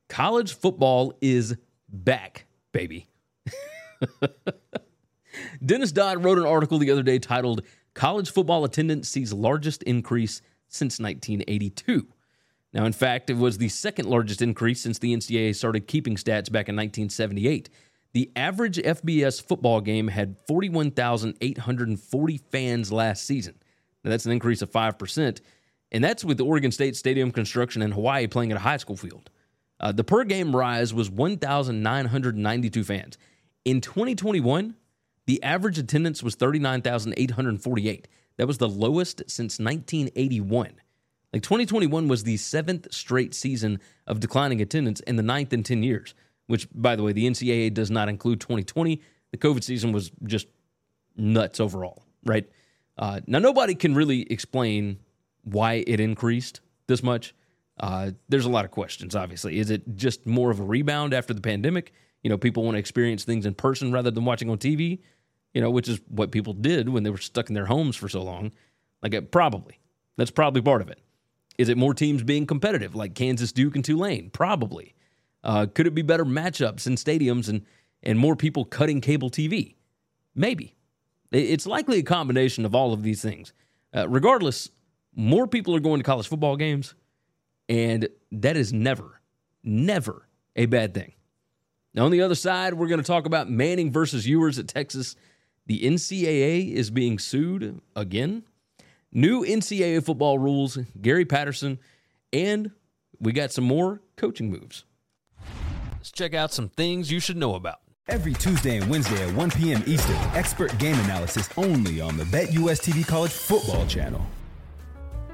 College 0.07 0.53
football 0.53 1.13
is 1.21 1.55
back, 1.87 2.45
baby. 2.71 3.08
Dennis 5.65 5.91
Dodd 5.91 6.23
wrote 6.23 6.37
an 6.37 6.45
article 6.45 6.77
the 6.77 6.91
other 6.91 7.03
day 7.03 7.19
titled 7.19 7.61
College 7.93 8.31
Football 8.31 8.63
Attendance 8.63 9.09
Sees 9.09 9.33
Largest 9.33 9.83
Increase 9.83 10.41
Since 10.67 10.99
1982. 10.99 12.07
Now, 12.73 12.85
in 12.85 12.93
fact, 12.93 13.29
it 13.29 13.37
was 13.37 13.57
the 13.57 13.69
second 13.69 14.07
largest 14.07 14.41
increase 14.41 14.81
since 14.81 14.99
the 14.99 15.15
NCAA 15.15 15.55
started 15.55 15.87
keeping 15.87 16.15
stats 16.15 16.51
back 16.51 16.69
in 16.69 16.75
1978. 16.75 17.69
The 18.13 18.31
average 18.35 18.77
FBS 18.77 19.41
football 19.41 19.81
game 19.81 20.07
had 20.07 20.37
41,840 20.47 22.37
fans 22.51 22.91
last 22.91 23.25
season. 23.25 23.55
Now, 24.03 24.11
that's 24.11 24.25
an 24.25 24.31
increase 24.31 24.61
of 24.61 24.71
5%. 24.71 25.41
And 25.91 26.03
that's 26.03 26.23
with 26.23 26.37
the 26.37 26.45
Oregon 26.45 26.71
State 26.71 26.95
Stadium 26.95 27.31
construction 27.31 27.81
in 27.81 27.91
Hawaii 27.91 28.27
playing 28.27 28.51
at 28.51 28.57
a 28.57 28.61
high 28.61 28.77
school 28.77 28.97
field. 28.97 29.31
Uh, 29.79 29.91
the 29.91 30.03
per 30.03 30.23
game 30.23 30.55
rise 30.55 30.93
was 30.93 31.09
1,992 31.09 32.83
fans. 32.83 33.17
In 33.65 33.81
2021, 33.81 34.75
the 35.25 35.43
average 35.43 35.77
attendance 35.77 36.23
was 36.23 36.35
39,848. 36.35 38.07
That 38.37 38.47
was 38.47 38.57
the 38.57 38.69
lowest 38.69 39.23
since 39.27 39.59
1981. 39.59 40.73
Like 41.31 41.43
2021 41.43 42.07
was 42.07 42.23
the 42.23 42.37
seventh 42.37 42.91
straight 42.91 43.35
season 43.35 43.79
of 44.07 44.19
declining 44.19 44.61
attendance 44.61 45.01
and 45.01 45.19
the 45.19 45.23
ninth 45.23 45.53
in 45.53 45.63
10 45.63 45.83
years 45.83 46.15
which, 46.49 46.67
by 46.73 46.95
the 46.95 47.03
way, 47.03 47.13
the 47.13 47.27
NCAA 47.27 47.71
does 47.71 47.91
not 47.91 48.09
include 48.09 48.41
2020. 48.41 48.99
The 49.29 49.37
COVID 49.37 49.63
season 49.63 49.91
was 49.91 50.11
just 50.23 50.47
nuts 51.15 51.59
overall, 51.59 52.03
right? 52.25 52.49
Uh, 52.97 53.19
now, 53.27 53.37
nobody 53.37 53.75
can 53.75 53.93
really 53.93 54.23
explain 54.31 54.97
why 55.43 55.83
it 55.85 55.99
increased 55.99 56.61
this 56.87 57.03
much. 57.03 57.35
Uh, 57.79 58.11
there's 58.29 58.45
a 58.45 58.49
lot 58.49 58.65
of 58.65 58.71
questions, 58.71 59.15
obviously. 59.15 59.59
Is 59.59 59.69
it 59.69 59.95
just 59.95 60.25
more 60.25 60.49
of 60.49 60.59
a 60.59 60.63
rebound 60.63 61.13
after 61.13 61.35
the 61.35 61.41
pandemic? 61.41 61.93
You 62.23 62.29
know, 62.29 62.37
people 62.37 62.63
want 62.63 62.75
to 62.75 62.79
experience 62.79 63.23
things 63.23 63.45
in 63.45 63.53
person 63.53 63.91
rather 63.91 64.11
than 64.11 64.25
watching 64.25 64.49
on 64.49 64.57
TV, 64.57 64.99
you 65.53 65.61
know, 65.61 65.69
which 65.69 65.87
is 65.87 65.99
what 66.07 66.31
people 66.31 66.53
did 66.53 66.89
when 66.89 67.03
they 67.03 67.09
were 67.09 67.17
stuck 67.17 67.49
in 67.49 67.55
their 67.55 67.65
homes 67.65 67.95
for 67.95 68.09
so 68.09 68.21
long. 68.21 68.51
Like, 69.01 69.15
uh, 69.15 69.21
probably. 69.21 69.79
That's 70.17 70.31
probably 70.31 70.61
part 70.61 70.81
of 70.81 70.89
it. 70.89 70.99
Is 71.57 71.69
it 71.69 71.77
more 71.77 71.93
teams 71.93 72.23
being 72.23 72.45
competitive, 72.45 72.95
like 72.95 73.15
Kansas, 73.15 73.51
Duke, 73.51 73.75
and 73.75 73.83
Tulane? 73.83 74.29
Probably. 74.31 74.95
Uh, 75.43 75.65
could 75.73 75.87
it 75.87 75.95
be 75.95 76.01
better 76.01 76.25
matchups 76.25 76.87
in 76.87 76.95
stadiums 76.95 77.47
and 77.47 77.65
and 78.01 78.17
more 78.17 78.35
people 78.35 78.65
cutting 78.65 79.01
cable 79.01 79.29
TV? 79.29 79.75
Maybe. 80.35 80.75
It's 81.31 81.67
likely 81.67 81.99
a 81.99 82.03
combination 82.03 82.65
of 82.65 82.73
all 82.73 82.93
of 82.93 83.03
these 83.03 83.21
things. 83.21 83.53
Uh, 83.93 84.07
regardless, 84.07 84.69
more 85.15 85.47
people 85.47 85.75
are 85.75 85.79
going 85.79 85.99
to 85.99 86.03
college 86.03 86.27
football 86.27 86.55
games, 86.55 86.95
and 87.67 88.07
that 88.31 88.57
is 88.57 88.73
never, 88.73 89.21
never 89.63 90.27
a 90.55 90.65
bad 90.65 90.93
thing. 90.93 91.13
Now, 91.93 92.05
on 92.05 92.11
the 92.11 92.21
other 92.21 92.35
side, 92.35 92.75
we're 92.75 92.87
going 92.87 93.01
to 93.01 93.07
talk 93.07 93.25
about 93.25 93.49
Manning 93.49 93.91
versus 93.91 94.27
Ewers 94.27 94.59
at 94.59 94.67
Texas. 94.67 95.15
The 95.65 95.81
NCAA 95.81 96.71
is 96.73 96.91
being 96.91 97.19
sued 97.19 97.81
again. 97.95 98.43
New 99.11 99.43
NCAA 99.43 100.03
football 100.03 100.37
rules, 100.37 100.77
Gary 101.01 101.25
Patterson, 101.25 101.79
and 102.31 102.71
we 103.19 103.31
got 103.31 103.51
some 103.51 103.63
more 103.63 104.01
coaching 104.17 104.51
moves. 104.51 104.85
Let's 105.93 106.11
check 106.11 106.33
out 106.33 106.53
some 106.53 106.69
things 106.69 107.11
you 107.11 107.19
should 107.19 107.37
know 107.37 107.55
about. 107.55 107.79
Every 108.07 108.33
Tuesday 108.33 108.77
and 108.77 108.89
Wednesday 108.89 109.27
at 109.27 109.35
1 109.35 109.51
p.m. 109.51 109.83
Eastern, 109.85 110.15
expert 110.33 110.75
game 110.79 110.97
analysis 111.01 111.49
only 111.57 112.01
on 112.01 112.17
the 112.17 112.23
BetUS 112.25 112.81
TV 112.81 113.05
College 113.05 113.31
Football 113.31 113.85
Channel. 113.87 114.25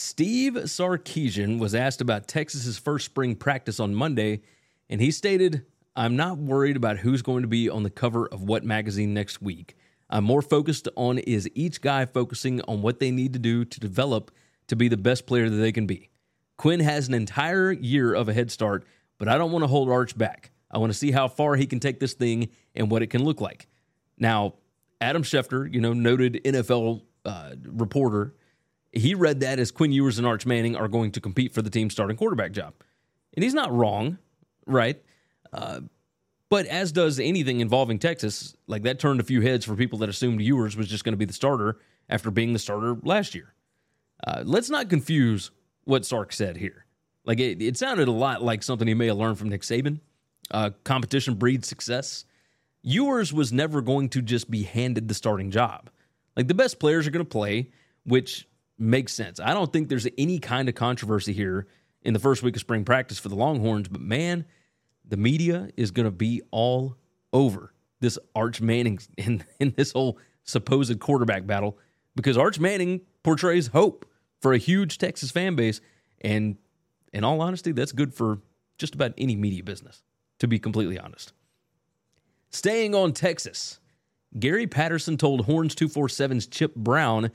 Steve 0.00 0.54
Sarkisian 0.54 1.58
was 1.58 1.74
asked 1.74 2.00
about 2.00 2.26
Texas's 2.26 2.78
first 2.78 3.04
spring 3.04 3.36
practice 3.36 3.78
on 3.78 3.94
Monday, 3.94 4.40
and 4.88 4.98
he 4.98 5.10
stated, 5.10 5.66
I'm 5.94 6.16
not 6.16 6.38
worried 6.38 6.76
about 6.76 6.96
who's 6.96 7.20
going 7.20 7.42
to 7.42 7.48
be 7.48 7.68
on 7.68 7.82
the 7.82 7.90
cover 7.90 8.26
of 8.26 8.42
what 8.42 8.64
magazine 8.64 9.12
next 9.12 9.42
week. 9.42 9.76
I'm 10.08 10.24
more 10.24 10.40
focused 10.40 10.88
on 10.96 11.18
is 11.18 11.50
each 11.54 11.82
guy 11.82 12.06
focusing 12.06 12.62
on 12.62 12.80
what 12.80 12.98
they 12.98 13.10
need 13.10 13.34
to 13.34 13.38
do 13.38 13.66
to 13.66 13.78
develop 13.78 14.30
to 14.68 14.74
be 14.74 14.88
the 14.88 14.96
best 14.96 15.26
player 15.26 15.50
that 15.50 15.56
they 15.56 15.70
can 15.70 15.86
be. 15.86 16.08
Quinn 16.56 16.80
has 16.80 17.06
an 17.06 17.14
entire 17.14 17.70
year 17.70 18.14
of 18.14 18.26
a 18.30 18.32
head 18.32 18.50
start, 18.50 18.86
but 19.18 19.28
I 19.28 19.36
don't 19.36 19.52
want 19.52 19.64
to 19.64 19.68
hold 19.68 19.90
Arch 19.90 20.16
back. 20.16 20.50
I 20.70 20.78
want 20.78 20.90
to 20.90 20.98
see 20.98 21.10
how 21.10 21.28
far 21.28 21.56
he 21.56 21.66
can 21.66 21.78
take 21.78 22.00
this 22.00 22.14
thing 22.14 22.48
and 22.74 22.90
what 22.90 23.02
it 23.02 23.08
can 23.08 23.22
look 23.22 23.42
like. 23.42 23.68
Now, 24.16 24.54
Adam 24.98 25.22
Schefter, 25.22 25.70
you 25.70 25.82
know, 25.82 25.92
noted 25.92 26.40
NFL 26.42 27.02
uh, 27.26 27.54
reporter, 27.66 28.34
he 28.92 29.14
read 29.14 29.40
that 29.40 29.58
as 29.58 29.70
Quinn 29.70 29.92
Ewers 29.92 30.18
and 30.18 30.26
Arch 30.26 30.46
Manning 30.46 30.76
are 30.76 30.88
going 30.88 31.12
to 31.12 31.20
compete 31.20 31.52
for 31.52 31.62
the 31.62 31.70
team's 31.70 31.92
starting 31.92 32.16
quarterback 32.16 32.52
job. 32.52 32.74
And 33.34 33.44
he's 33.44 33.54
not 33.54 33.72
wrong, 33.72 34.18
right? 34.66 35.00
Uh, 35.52 35.80
but 36.48 36.66
as 36.66 36.90
does 36.90 37.20
anything 37.20 37.60
involving 37.60 37.98
Texas, 37.98 38.56
like 38.66 38.82
that 38.82 38.98
turned 38.98 39.20
a 39.20 39.24
few 39.24 39.40
heads 39.40 39.64
for 39.64 39.76
people 39.76 40.00
that 40.00 40.08
assumed 40.08 40.42
Ewers 40.42 40.76
was 40.76 40.88
just 40.88 41.04
going 41.04 41.12
to 41.12 41.18
be 41.18 41.24
the 41.24 41.32
starter 41.32 41.78
after 42.08 42.30
being 42.30 42.52
the 42.52 42.58
starter 42.58 42.96
last 43.02 43.34
year. 43.34 43.54
Uh, 44.26 44.42
let's 44.44 44.68
not 44.68 44.90
confuse 44.90 45.52
what 45.84 46.04
Sark 46.04 46.32
said 46.32 46.56
here. 46.56 46.84
Like 47.24 47.38
it, 47.38 47.62
it, 47.62 47.76
sounded 47.76 48.08
a 48.08 48.12
lot 48.12 48.42
like 48.42 48.62
something 48.62 48.88
he 48.88 48.94
may 48.94 49.06
have 49.06 49.16
learned 49.16 49.38
from 49.38 49.48
Nick 49.48 49.62
Saban. 49.62 50.00
Uh, 50.50 50.70
competition 50.82 51.34
breeds 51.34 51.68
success. 51.68 52.24
Ewers 52.82 53.32
was 53.32 53.52
never 53.52 53.80
going 53.80 54.08
to 54.10 54.22
just 54.22 54.50
be 54.50 54.64
handed 54.64 55.06
the 55.06 55.14
starting 55.14 55.50
job. 55.50 55.90
Like 56.36 56.48
the 56.48 56.54
best 56.54 56.80
players 56.80 57.06
are 57.06 57.10
going 57.10 57.24
to 57.24 57.30
play, 57.30 57.70
which 58.04 58.48
makes 58.80 59.12
sense. 59.12 59.38
I 59.38 59.54
don't 59.54 59.72
think 59.72 59.88
there's 59.88 60.06
any 60.16 60.38
kind 60.38 60.68
of 60.68 60.74
controversy 60.74 61.32
here 61.32 61.66
in 62.02 62.14
the 62.14 62.18
first 62.18 62.42
week 62.42 62.56
of 62.56 62.60
spring 62.60 62.84
practice 62.84 63.18
for 63.18 63.28
the 63.28 63.36
Longhorns, 63.36 63.88
but 63.88 64.00
man, 64.00 64.46
the 65.06 65.16
media 65.16 65.68
is 65.76 65.90
going 65.90 66.04
to 66.04 66.10
be 66.10 66.40
all 66.50 66.96
over 67.32 67.74
this 68.00 68.18
Arch 68.34 68.60
Manning 68.60 68.98
in, 69.18 69.44
in 69.58 69.74
this 69.76 69.92
whole 69.92 70.18
supposed 70.44 70.98
quarterback 71.00 71.46
battle 71.46 71.78
because 72.16 72.36
Arch 72.36 72.58
Manning 72.58 73.02
portrays 73.22 73.68
hope 73.68 74.06
for 74.40 74.52
a 74.52 74.58
huge 74.58 74.98
Texas 74.98 75.30
fan 75.30 75.54
base. 75.54 75.80
And 76.22 76.56
in 77.12 77.24
all 77.24 77.40
honesty, 77.40 77.72
that's 77.72 77.92
good 77.92 78.14
for 78.14 78.40
just 78.78 78.94
about 78.94 79.12
any 79.18 79.36
media 79.36 79.62
business, 79.62 80.02
to 80.38 80.48
be 80.48 80.58
completely 80.58 80.98
honest. 80.98 81.32
Staying 82.50 82.94
on 82.94 83.12
Texas, 83.12 83.78
Gary 84.38 84.66
Patterson 84.66 85.16
told 85.16 85.44
Horns 85.44 85.74
247's 85.74 86.46
Chip 86.46 86.74
Brown 86.74 87.30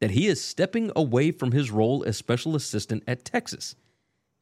that 0.00 0.12
he 0.12 0.26
is 0.26 0.42
stepping 0.42 0.90
away 0.96 1.30
from 1.30 1.52
his 1.52 1.70
role 1.70 2.04
as 2.04 2.16
special 2.16 2.56
assistant 2.56 3.02
at 3.06 3.24
Texas. 3.24 3.76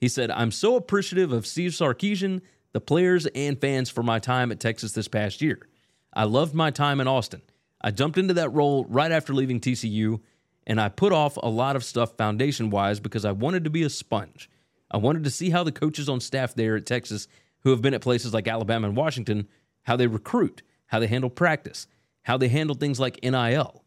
He 0.00 0.08
said, 0.08 0.30
I'm 0.30 0.52
so 0.52 0.76
appreciative 0.76 1.32
of 1.32 1.46
Steve 1.46 1.72
Sarkisian 1.72 2.40
the 2.72 2.80
players 2.80 3.26
and 3.34 3.60
fans 3.60 3.90
for 3.90 4.02
my 4.02 4.18
time 4.18 4.52
at 4.52 4.60
Texas 4.60 4.92
this 4.92 5.08
past 5.08 5.40
year. 5.40 5.68
I 6.12 6.24
loved 6.24 6.54
my 6.54 6.70
time 6.70 7.00
in 7.00 7.08
Austin. 7.08 7.42
I 7.80 7.90
jumped 7.90 8.18
into 8.18 8.34
that 8.34 8.52
role 8.52 8.84
right 8.88 9.10
after 9.10 9.32
leaving 9.32 9.60
TCU, 9.60 10.20
and 10.66 10.80
I 10.80 10.88
put 10.88 11.12
off 11.12 11.36
a 11.36 11.48
lot 11.48 11.76
of 11.76 11.84
stuff 11.84 12.16
foundation 12.16 12.70
wise 12.70 13.00
because 13.00 13.24
I 13.24 13.32
wanted 13.32 13.64
to 13.64 13.70
be 13.70 13.82
a 13.82 13.90
sponge. 13.90 14.50
I 14.90 14.96
wanted 14.96 15.24
to 15.24 15.30
see 15.30 15.50
how 15.50 15.64
the 15.64 15.72
coaches 15.72 16.08
on 16.08 16.20
staff 16.20 16.54
there 16.54 16.76
at 16.76 16.86
Texas, 16.86 17.28
who 17.60 17.70
have 17.70 17.82
been 17.82 17.94
at 17.94 18.00
places 18.00 18.34
like 18.34 18.48
Alabama 18.48 18.88
and 18.88 18.96
Washington, 18.96 19.48
how 19.82 19.96
they 19.96 20.06
recruit, 20.06 20.62
how 20.86 20.98
they 20.98 21.06
handle 21.06 21.30
practice, 21.30 21.86
how 22.22 22.36
they 22.36 22.48
handle 22.48 22.76
things 22.76 23.00
like 23.00 23.18
NIL. 23.22 23.84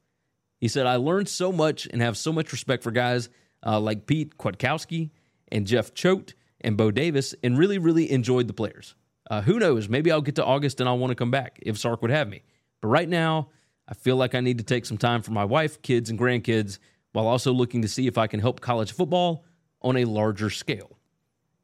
He 0.62 0.67
said, 0.67 0.86
I 0.86 0.97
learned 0.97 1.28
so 1.28 1.52
much 1.52 1.88
and 1.91 2.02
have 2.02 2.15
so 2.15 2.32
much 2.32 2.52
respect 2.52 2.84
for 2.84 2.91
guys 2.91 3.30
uh, 3.65 3.80
like 3.80 4.06
Pete 4.06 4.38
Kwiatkowski 4.38 5.10
and 5.52 5.65
Jeff 5.65 5.93
Choate 5.95 6.36
and 6.62 6.78
Bo 6.78 6.91
Davis 6.91 7.34
and 7.43 7.58
really, 7.58 7.80
really 7.80 8.10
enjoyed 8.12 8.47
the 8.47 8.54
players. 8.54 8.95
Uh, 9.30 9.41
who 9.41 9.58
knows? 9.58 9.89
Maybe 9.89 10.12
I'll 10.12 10.21
get 10.21 10.36
to 10.36 10.45
August 10.45 10.80
and 10.80 10.88
I'll 10.88 11.00
want 11.00 11.10
to 11.12 11.15
come 11.15 11.32
back 11.32 11.58
if 11.63 11.80
Sark 11.80 12.04
would 12.04 12.12
have 12.12 12.30
me. 12.30 12.43
But 12.80 12.89
right 12.89 13.10
now, 13.10 13.50
I 13.88 13.95
feel 13.95 14.15
like 14.17 14.36
I 14.36 14.39
need 14.39 14.60
to 14.60 14.63
take 14.63 14.86
some 14.86 14.97
time 14.97 15.24
for 15.24 15.32
my 15.32 15.45
wife, 15.45 15.82
kids, 15.82 16.12
and 16.12 16.19
grandkids 16.19 16.78
while 17.12 17.28
also 17.28 17.52
looking 17.52 17.82
to 17.82 17.88
see 17.88 18.06
if 18.06 18.17
I 18.17 18.28
can 18.28 18.39
help 18.39 18.62
college 18.62 18.93
football 18.93 19.43
on 19.82 19.97
a 19.97 20.06
larger 20.06 20.52
scale. 20.52 20.97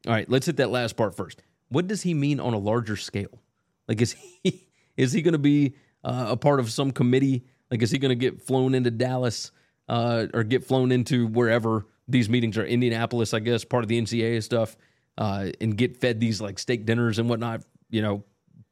All 0.07 0.13
right, 0.13 0.29
let's 0.29 0.47
hit 0.47 0.57
that 0.57 0.71
last 0.71 0.97
part 0.97 1.15
first. 1.15 1.43
What 1.69 1.87
does 1.87 2.01
he 2.01 2.13
mean 2.13 2.39
on 2.39 2.53
a 2.53 2.57
larger 2.57 2.95
scale? 2.95 3.41
Like, 3.87 4.01
is 4.01 4.13
he 4.13 4.67
is 4.97 5.13
he 5.13 5.21
going 5.21 5.33
to 5.33 5.37
be 5.37 5.75
uh, 6.03 6.27
a 6.29 6.37
part 6.37 6.59
of 6.59 6.71
some 6.71 6.91
committee? 6.91 7.45
Like, 7.69 7.81
is 7.81 7.91
he 7.91 7.97
going 7.97 8.09
to 8.09 8.15
get 8.15 8.41
flown 8.41 8.73
into 8.73 8.91
Dallas 8.91 9.51
uh, 9.89 10.27
or 10.33 10.43
get 10.43 10.63
flown 10.63 10.91
into 10.91 11.27
wherever 11.27 11.85
these 12.07 12.29
meetings 12.29 12.57
are? 12.57 12.65
Indianapolis, 12.65 13.33
I 13.33 13.39
guess, 13.39 13.63
part 13.63 13.83
of 13.83 13.89
the 13.89 14.01
NCAA 14.01 14.43
stuff 14.43 14.77
uh, 15.17 15.47
and 15.59 15.77
get 15.77 15.97
fed 15.97 16.19
these 16.19 16.39
like 16.39 16.59
steak 16.59 16.85
dinners 16.85 17.19
and 17.19 17.29
whatnot, 17.29 17.63
you 17.89 18.01
know, 18.01 18.23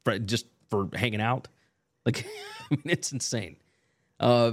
for, 0.04 0.18
just 0.18 0.46
for 0.68 0.88
hanging 0.94 1.20
out. 1.20 1.48
Like, 2.04 2.26
I 2.70 2.74
mean, 2.74 2.82
it's 2.84 3.12
insane. 3.12 3.56
Uh, 4.18 4.52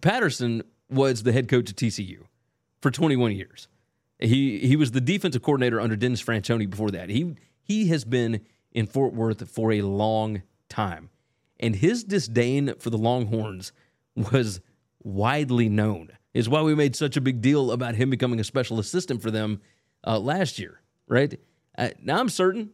Patterson 0.00 0.62
was 0.90 1.22
the 1.22 1.32
head 1.32 1.48
coach 1.48 1.70
at 1.70 1.76
TCU 1.76 2.24
for 2.82 2.90
21 2.90 3.32
years. 3.32 3.68
He 4.18 4.60
he 4.60 4.76
was 4.76 4.92
the 4.92 5.00
defensive 5.00 5.42
coordinator 5.42 5.80
under 5.80 5.96
Dennis 5.96 6.22
Franchione 6.22 6.70
before 6.70 6.90
that. 6.92 7.10
He 7.10 7.36
he 7.62 7.88
has 7.88 8.04
been 8.04 8.40
in 8.72 8.86
Fort 8.86 9.12
Worth 9.12 9.48
for 9.50 9.72
a 9.72 9.82
long 9.82 10.42
time, 10.68 11.10
and 11.64 11.76
his 11.76 12.04
disdain 12.04 12.74
for 12.78 12.90
the 12.90 12.98
Longhorns 12.98 13.72
was 14.32 14.60
widely 15.02 15.68
known. 15.68 16.10
Is 16.32 16.48
why 16.48 16.62
we 16.62 16.74
made 16.74 16.96
such 16.96 17.16
a 17.16 17.20
big 17.20 17.40
deal 17.40 17.70
about 17.72 17.94
him 17.94 18.10
becoming 18.10 18.40
a 18.40 18.44
special 18.44 18.78
assistant 18.78 19.22
for 19.22 19.30
them 19.30 19.60
uh, 20.06 20.18
last 20.18 20.58
year 20.58 20.80
right? 21.08 21.38
Uh, 21.76 21.90
now 22.02 22.18
I'm 22.18 22.28
certain 22.28 22.70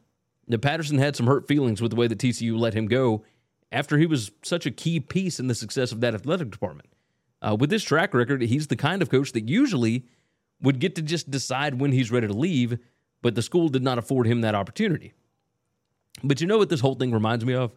that 0.48 0.60
Patterson 0.60 0.98
had 0.98 1.16
some 1.16 1.26
hurt 1.26 1.46
feelings 1.46 1.80
with 1.80 1.90
the 1.90 1.96
way 1.96 2.06
that 2.06 2.18
TCU 2.18 2.58
let 2.58 2.74
him 2.74 2.86
go 2.86 3.24
after 3.72 3.98
he 3.98 4.06
was 4.06 4.32
such 4.42 4.66
a 4.66 4.70
key 4.70 5.00
piece 5.00 5.38
in 5.38 5.46
the 5.46 5.54
success 5.54 5.92
of 5.92 6.00
that 6.00 6.14
athletic 6.14 6.50
department. 6.50 6.88
Uh, 7.40 7.56
with 7.58 7.70
this 7.70 7.84
track 7.84 8.12
record, 8.12 8.42
he's 8.42 8.66
the 8.66 8.76
kind 8.76 9.00
of 9.00 9.10
coach 9.10 9.32
that 9.32 9.48
usually 9.48 10.04
would 10.60 10.78
get 10.78 10.94
to 10.96 11.02
just 11.02 11.30
decide 11.30 11.80
when 11.80 11.92
he's 11.92 12.10
ready 12.10 12.26
to 12.26 12.32
leave, 12.32 12.78
but 13.22 13.34
the 13.34 13.42
school 13.42 13.68
did 13.68 13.82
not 13.82 13.96
afford 13.96 14.26
him 14.26 14.42
that 14.42 14.54
opportunity. 14.54 15.12
But 16.22 16.40
you 16.40 16.46
know 16.46 16.58
what 16.58 16.68
this 16.68 16.80
whole 16.80 16.96
thing 16.96 17.12
reminds 17.12 17.46
me 17.46 17.54
of? 17.54 17.72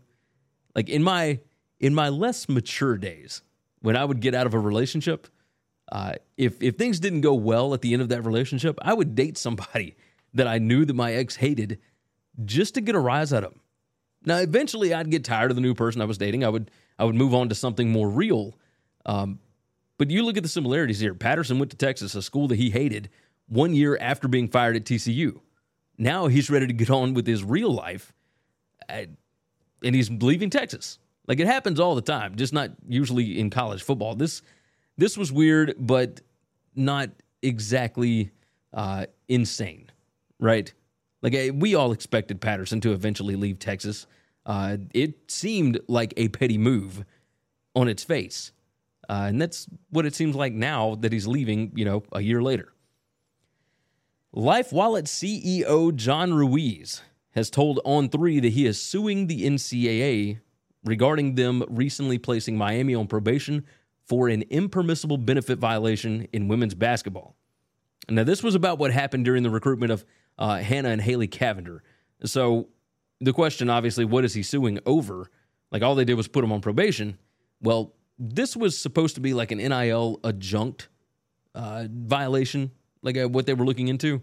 Like 0.75 0.89
in 0.89 1.03
my 1.03 1.39
in 1.79 1.93
my 1.93 2.09
less 2.09 2.47
mature 2.47 2.97
days, 2.97 3.41
when 3.81 3.95
I 3.95 4.05
would 4.05 4.21
get 4.21 4.33
out 4.33 4.47
of 4.47 4.53
a 4.53 4.59
relationship, 4.59 5.27
uh, 5.91 6.13
if 6.37 6.61
if 6.61 6.77
things 6.77 6.99
didn't 6.99 7.21
go 7.21 7.33
well 7.33 7.73
at 7.73 7.81
the 7.81 7.93
end 7.93 8.01
of 8.01 8.09
that 8.09 8.23
relationship, 8.23 8.77
I 8.81 8.93
would 8.93 9.15
date 9.15 9.37
somebody 9.37 9.95
that 10.33 10.47
I 10.47 10.57
knew 10.57 10.85
that 10.85 10.93
my 10.93 11.13
ex 11.13 11.35
hated 11.35 11.79
just 12.43 12.73
to 12.75 12.81
get 12.81 12.95
a 12.95 12.99
rise 12.99 13.31
out 13.31 13.43
of 13.43 13.51
them. 13.51 13.59
Now, 14.25 14.37
eventually, 14.37 14.93
I'd 14.93 15.11
get 15.11 15.23
tired 15.23 15.51
of 15.51 15.55
the 15.55 15.61
new 15.61 15.73
person 15.75 16.01
I 16.01 16.05
was 16.05 16.17
dating. 16.17 16.43
I 16.43 16.49
would 16.49 16.71
I 16.97 17.05
would 17.05 17.15
move 17.15 17.33
on 17.33 17.49
to 17.49 17.55
something 17.55 17.89
more 17.89 18.09
real. 18.09 18.55
Um, 19.05 19.39
but 19.97 20.09
you 20.09 20.23
look 20.23 20.37
at 20.37 20.43
the 20.43 20.49
similarities 20.49 20.99
here. 20.99 21.13
Patterson 21.13 21.59
went 21.59 21.71
to 21.71 21.77
Texas, 21.77 22.15
a 22.15 22.21
school 22.21 22.47
that 22.47 22.57
he 22.57 22.69
hated, 22.69 23.09
one 23.47 23.73
year 23.73 23.97
after 23.99 24.27
being 24.27 24.47
fired 24.47 24.75
at 24.75 24.85
TCU. 24.85 25.39
Now 25.97 26.27
he's 26.27 26.49
ready 26.49 26.67
to 26.67 26.73
get 26.73 26.89
on 26.89 27.13
with 27.13 27.27
his 27.27 27.43
real 27.43 27.71
life, 27.71 28.13
uh, 28.89 29.03
and 29.83 29.95
he's 29.95 30.09
leaving 30.09 30.49
Texas. 30.49 30.99
Like 31.27 31.39
it 31.39 31.47
happens 31.47 31.79
all 31.79 31.95
the 31.95 32.01
time, 32.01 32.35
just 32.35 32.53
not 32.53 32.71
usually 32.87 33.39
in 33.39 33.49
college 33.49 33.81
football. 33.83 34.15
This 34.15 34.41
this 34.97 35.17
was 35.17 35.31
weird, 35.31 35.75
but 35.79 36.21
not 36.75 37.09
exactly 37.41 38.31
uh, 38.73 39.05
insane, 39.27 39.89
right? 40.39 40.71
Like 41.21 41.35
uh, 41.35 41.53
we 41.53 41.75
all 41.75 41.91
expected 41.91 42.41
Patterson 42.41 42.81
to 42.81 42.91
eventually 42.91 43.35
leave 43.35 43.59
Texas. 43.59 44.05
Uh, 44.45 44.77
it 44.93 45.31
seemed 45.31 45.79
like 45.87 46.13
a 46.17 46.27
petty 46.27 46.57
move 46.57 47.05
on 47.75 47.87
its 47.87 48.03
face, 48.03 48.51
uh, 49.09 49.25
and 49.27 49.41
that's 49.41 49.67
what 49.89 50.05
it 50.05 50.13
seems 50.13 50.35
like 50.35 50.53
now 50.53 50.95
that 50.95 51.13
he's 51.13 51.27
leaving. 51.27 51.71
You 51.75 51.85
know, 51.85 52.03
a 52.11 52.21
year 52.21 52.41
later. 52.41 52.69
LifeWallet 54.35 55.03
CEO 55.03 55.95
John 55.95 56.33
Ruiz 56.33 57.01
has 57.33 57.49
told 57.49 57.79
On 57.85 58.09
Three 58.09 58.39
that 58.39 58.53
he 58.53 58.65
is 58.65 58.81
suing 58.81 59.27
the 59.27 59.45
NCAA 59.45 60.39
regarding 60.83 61.35
them 61.35 61.63
recently 61.69 62.17
placing 62.17 62.57
Miami 62.57 62.95
on 62.95 63.07
probation 63.07 63.65
for 64.05 64.27
an 64.27 64.43
impermissible 64.49 65.17
benefit 65.17 65.59
violation 65.59 66.27
in 66.33 66.47
women's 66.47 66.75
basketball. 66.75 67.35
Now, 68.09 68.23
this 68.23 68.43
was 68.43 68.55
about 68.55 68.79
what 68.79 68.91
happened 68.91 69.25
during 69.25 69.43
the 69.43 69.49
recruitment 69.49 69.91
of 69.91 70.05
uh, 70.37 70.57
Hanna 70.57 70.89
and 70.89 71.01
Haley 71.01 71.27
Cavinder. 71.27 71.79
So, 72.25 72.69
the 73.21 73.31
question 73.31 73.69
obviously, 73.69 74.03
what 74.03 74.25
is 74.25 74.33
he 74.33 74.43
suing 74.43 74.79
over? 74.85 75.29
Like, 75.71 75.81
all 75.81 75.95
they 75.95 76.03
did 76.03 76.15
was 76.15 76.27
put 76.27 76.43
him 76.43 76.51
on 76.51 76.59
probation. 76.59 77.17
Well, 77.61 77.93
this 78.19 78.57
was 78.57 78.77
supposed 78.77 79.15
to 79.15 79.21
be 79.21 79.33
like 79.33 79.51
an 79.51 79.59
NIL 79.59 80.19
adjunct 80.23 80.89
uh, 81.55 81.87
violation, 81.89 82.71
like 83.01 83.17
uh, 83.17 83.29
what 83.29 83.45
they 83.45 83.53
were 83.53 83.65
looking 83.65 83.87
into. 83.87 84.21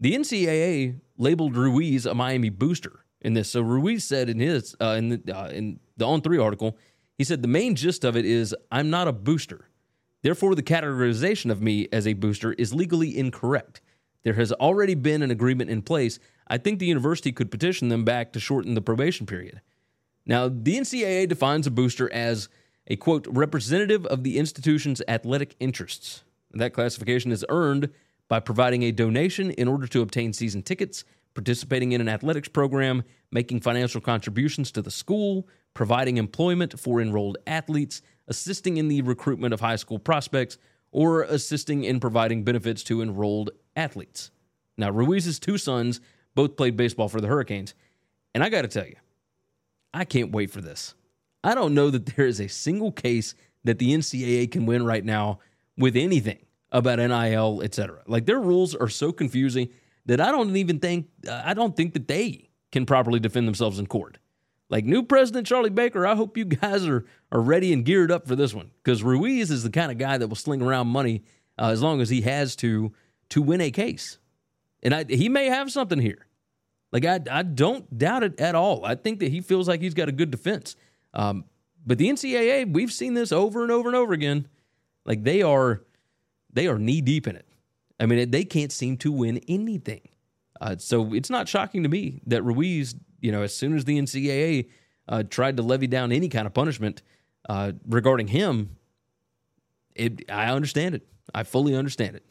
The 0.00 0.14
NCAA 0.14 1.00
labeled 1.16 1.56
Ruiz 1.56 2.06
a 2.06 2.14
Miami 2.14 2.50
booster 2.50 3.04
in 3.20 3.34
this. 3.34 3.50
So 3.50 3.60
Ruiz 3.60 4.04
said 4.04 4.28
in 4.28 4.38
his 4.38 4.76
uh, 4.80 4.94
in 4.98 5.08
the 5.08 5.36
uh, 5.36 5.48
in 5.48 5.80
the 5.96 6.06
On 6.06 6.20
Three 6.20 6.38
article, 6.38 6.76
he 7.16 7.24
said 7.24 7.42
the 7.42 7.48
main 7.48 7.74
gist 7.74 8.04
of 8.04 8.16
it 8.16 8.24
is 8.24 8.54
I'm 8.70 8.90
not 8.90 9.08
a 9.08 9.12
booster. 9.12 9.68
Therefore, 10.22 10.54
the 10.54 10.62
categorization 10.62 11.50
of 11.50 11.62
me 11.62 11.88
as 11.92 12.06
a 12.06 12.14
booster 12.14 12.52
is 12.54 12.74
legally 12.74 13.16
incorrect. 13.16 13.80
There 14.24 14.34
has 14.34 14.52
already 14.52 14.94
been 14.94 15.22
an 15.22 15.30
agreement 15.30 15.70
in 15.70 15.82
place. 15.82 16.18
I 16.48 16.58
think 16.58 16.78
the 16.78 16.86
university 16.86 17.30
could 17.30 17.50
petition 17.50 17.88
them 17.88 18.04
back 18.04 18.32
to 18.32 18.40
shorten 18.40 18.74
the 18.74 18.80
probation 18.80 19.26
period. 19.26 19.60
Now, 20.26 20.48
the 20.48 20.76
NCAA 20.76 21.28
defines 21.28 21.66
a 21.66 21.70
booster 21.70 22.12
as 22.12 22.48
a 22.88 22.96
quote 22.96 23.26
representative 23.30 24.06
of 24.06 24.24
the 24.24 24.38
institution's 24.38 25.02
athletic 25.06 25.54
interests. 25.60 26.24
That 26.52 26.72
classification 26.72 27.30
is 27.30 27.44
earned 27.48 27.90
by 28.28 28.40
providing 28.40 28.82
a 28.82 28.92
donation 28.92 29.50
in 29.52 29.68
order 29.68 29.86
to 29.86 30.02
obtain 30.02 30.32
season 30.32 30.62
tickets 30.62 31.04
participating 31.38 31.92
in 31.92 32.00
an 32.00 32.08
athletics 32.08 32.48
program, 32.48 33.04
making 33.30 33.60
financial 33.60 34.00
contributions 34.00 34.72
to 34.72 34.82
the 34.82 34.90
school, 34.90 35.46
providing 35.72 36.16
employment 36.16 36.76
for 36.80 37.00
enrolled 37.00 37.38
athletes, 37.46 38.02
assisting 38.26 38.76
in 38.76 38.88
the 38.88 39.02
recruitment 39.02 39.54
of 39.54 39.60
high 39.60 39.76
school 39.76 40.00
prospects, 40.00 40.58
or 40.90 41.22
assisting 41.22 41.84
in 41.84 42.00
providing 42.00 42.42
benefits 42.42 42.82
to 42.82 43.00
enrolled 43.00 43.50
athletes. 43.76 44.32
Now, 44.76 44.90
Ruiz's 44.90 45.38
two 45.38 45.58
sons 45.58 46.00
both 46.34 46.56
played 46.56 46.76
baseball 46.76 47.08
for 47.08 47.20
the 47.20 47.28
Hurricanes, 47.28 47.72
and 48.34 48.42
I 48.42 48.48
got 48.48 48.62
to 48.62 48.68
tell 48.68 48.86
you, 48.86 48.96
I 49.94 50.04
can't 50.04 50.32
wait 50.32 50.50
for 50.50 50.60
this. 50.60 50.94
I 51.44 51.54
don't 51.54 51.72
know 51.72 51.88
that 51.90 52.06
there 52.06 52.26
is 52.26 52.40
a 52.40 52.48
single 52.48 52.90
case 52.90 53.36
that 53.62 53.78
the 53.78 53.94
NCAA 53.94 54.50
can 54.50 54.66
win 54.66 54.84
right 54.84 55.04
now 55.04 55.38
with 55.76 55.94
anything 55.94 56.38
about 56.70 56.98
NIL, 56.98 57.62
etc. 57.62 58.02
Like 58.06 58.26
their 58.26 58.40
rules 58.40 58.74
are 58.74 58.88
so 58.88 59.12
confusing 59.12 59.68
that 60.06 60.20
I 60.20 60.30
don't 60.30 60.56
even 60.56 60.80
think 60.80 61.08
I 61.30 61.54
don't 61.54 61.76
think 61.76 61.94
that 61.94 62.08
they 62.08 62.50
can 62.72 62.86
properly 62.86 63.20
defend 63.20 63.46
themselves 63.46 63.78
in 63.78 63.86
court. 63.86 64.18
Like 64.70 64.84
new 64.84 65.02
president 65.02 65.46
Charlie 65.46 65.70
Baker, 65.70 66.06
I 66.06 66.14
hope 66.14 66.36
you 66.36 66.44
guys 66.44 66.86
are 66.86 67.06
are 67.32 67.40
ready 67.40 67.72
and 67.72 67.84
geared 67.84 68.10
up 68.10 68.26
for 68.26 68.36
this 68.36 68.52
one 68.54 68.70
because 68.82 69.02
Ruiz 69.02 69.50
is 69.50 69.62
the 69.62 69.70
kind 69.70 69.90
of 69.90 69.98
guy 69.98 70.18
that 70.18 70.28
will 70.28 70.36
sling 70.36 70.62
around 70.62 70.88
money 70.88 71.24
uh, 71.58 71.70
as 71.70 71.82
long 71.82 72.00
as 72.00 72.10
he 72.10 72.22
has 72.22 72.56
to 72.56 72.92
to 73.30 73.42
win 73.42 73.60
a 73.60 73.70
case, 73.70 74.18
and 74.82 74.94
I, 74.94 75.04
he 75.04 75.28
may 75.28 75.46
have 75.46 75.70
something 75.70 75.98
here. 75.98 76.26
Like 76.92 77.04
I 77.04 77.20
I 77.30 77.42
don't 77.42 77.96
doubt 77.96 78.22
it 78.22 78.40
at 78.40 78.54
all. 78.54 78.84
I 78.84 78.94
think 78.94 79.20
that 79.20 79.30
he 79.30 79.40
feels 79.40 79.68
like 79.68 79.80
he's 79.80 79.94
got 79.94 80.08
a 80.08 80.12
good 80.12 80.30
defense. 80.30 80.76
Um, 81.14 81.44
but 81.86 81.96
the 81.96 82.08
NCAA, 82.08 82.70
we've 82.70 82.92
seen 82.92 83.14
this 83.14 83.32
over 83.32 83.62
and 83.62 83.72
over 83.72 83.88
and 83.88 83.96
over 83.96 84.12
again. 84.12 84.46
Like 85.06 85.24
they 85.24 85.40
are 85.40 85.82
they 86.58 86.66
are 86.66 86.78
knee 86.78 87.00
deep 87.00 87.26
in 87.28 87.36
it. 87.36 87.46
I 88.00 88.06
mean, 88.06 88.30
they 88.30 88.44
can't 88.44 88.72
seem 88.72 88.96
to 88.98 89.12
win 89.12 89.40
anything. 89.48 90.02
Uh, 90.60 90.76
so 90.78 91.14
it's 91.14 91.30
not 91.30 91.48
shocking 91.48 91.84
to 91.84 91.88
me 91.88 92.20
that 92.26 92.42
Ruiz, 92.42 92.94
you 93.20 93.30
know, 93.30 93.42
as 93.42 93.56
soon 93.56 93.76
as 93.76 93.84
the 93.84 93.98
NCAA 93.98 94.68
uh, 95.08 95.22
tried 95.22 95.56
to 95.58 95.62
levy 95.62 95.86
down 95.86 96.10
any 96.10 96.28
kind 96.28 96.46
of 96.46 96.54
punishment 96.54 97.02
uh, 97.48 97.72
regarding 97.86 98.28
him, 98.28 98.76
it, 99.94 100.28
I 100.30 100.46
understand 100.46 100.94
it. 100.94 101.06
I 101.34 101.44
fully 101.44 101.74
understand 101.74 102.16
it. 102.16 102.24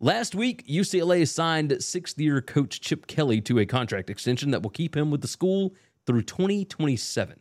Last 0.00 0.34
week, 0.34 0.66
UCLA 0.66 1.26
signed 1.26 1.76
sixth 1.82 2.18
year 2.20 2.40
coach 2.40 2.80
Chip 2.80 3.06
Kelly 3.06 3.40
to 3.42 3.58
a 3.58 3.66
contract 3.66 4.10
extension 4.10 4.50
that 4.52 4.62
will 4.62 4.70
keep 4.70 4.96
him 4.96 5.10
with 5.10 5.22
the 5.22 5.28
school 5.28 5.74
through 6.06 6.22
2027. 6.22 7.40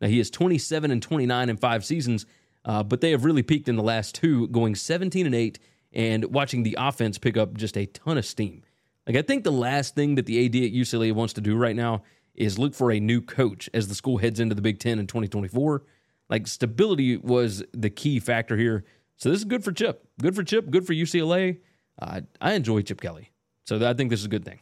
Now, 0.00 0.08
he 0.08 0.20
is 0.20 0.30
27 0.30 0.90
and 0.90 1.02
29 1.02 1.48
in 1.48 1.56
five 1.56 1.84
seasons, 1.84 2.26
uh, 2.64 2.82
but 2.82 3.00
they 3.00 3.10
have 3.10 3.24
really 3.24 3.42
peaked 3.42 3.68
in 3.68 3.76
the 3.76 3.82
last 3.82 4.14
two, 4.14 4.48
going 4.48 4.74
17 4.74 5.26
and 5.26 5.34
8 5.34 5.58
and 5.92 6.24
watching 6.26 6.62
the 6.62 6.76
offense 6.78 7.18
pick 7.18 7.36
up 7.36 7.54
just 7.56 7.76
a 7.76 7.86
ton 7.86 8.18
of 8.18 8.26
steam. 8.26 8.62
Like 9.06 9.16
I 9.16 9.22
think 9.22 9.44
the 9.44 9.52
last 9.52 9.94
thing 9.94 10.14
that 10.16 10.26
the 10.26 10.44
AD 10.44 10.56
at 10.56 10.72
UCLA 10.72 11.12
wants 11.12 11.34
to 11.34 11.40
do 11.40 11.56
right 11.56 11.76
now 11.76 12.02
is 12.34 12.58
look 12.58 12.74
for 12.74 12.90
a 12.90 12.98
new 12.98 13.20
coach 13.20 13.70
as 13.72 13.88
the 13.88 13.94
school 13.94 14.18
heads 14.18 14.40
into 14.40 14.54
the 14.54 14.62
Big 14.62 14.78
Ten 14.78 14.98
in 14.98 15.06
2024. 15.06 15.84
Like 16.28 16.46
stability 16.46 17.16
was 17.16 17.62
the 17.72 17.90
key 17.90 18.18
factor 18.18 18.56
here. 18.56 18.84
So 19.16 19.30
this 19.30 19.38
is 19.38 19.44
good 19.44 19.62
for 19.62 19.72
Chip. 19.72 20.06
Good 20.20 20.34
for 20.34 20.42
Chip. 20.42 20.70
Good 20.70 20.86
for 20.86 20.94
UCLA. 20.94 21.60
Uh, 22.00 22.22
I 22.40 22.54
enjoy 22.54 22.82
Chip 22.82 23.00
Kelly. 23.00 23.30
So 23.64 23.88
I 23.88 23.94
think 23.94 24.10
this 24.10 24.20
is 24.20 24.26
a 24.26 24.30
good 24.30 24.44
thing. 24.44 24.60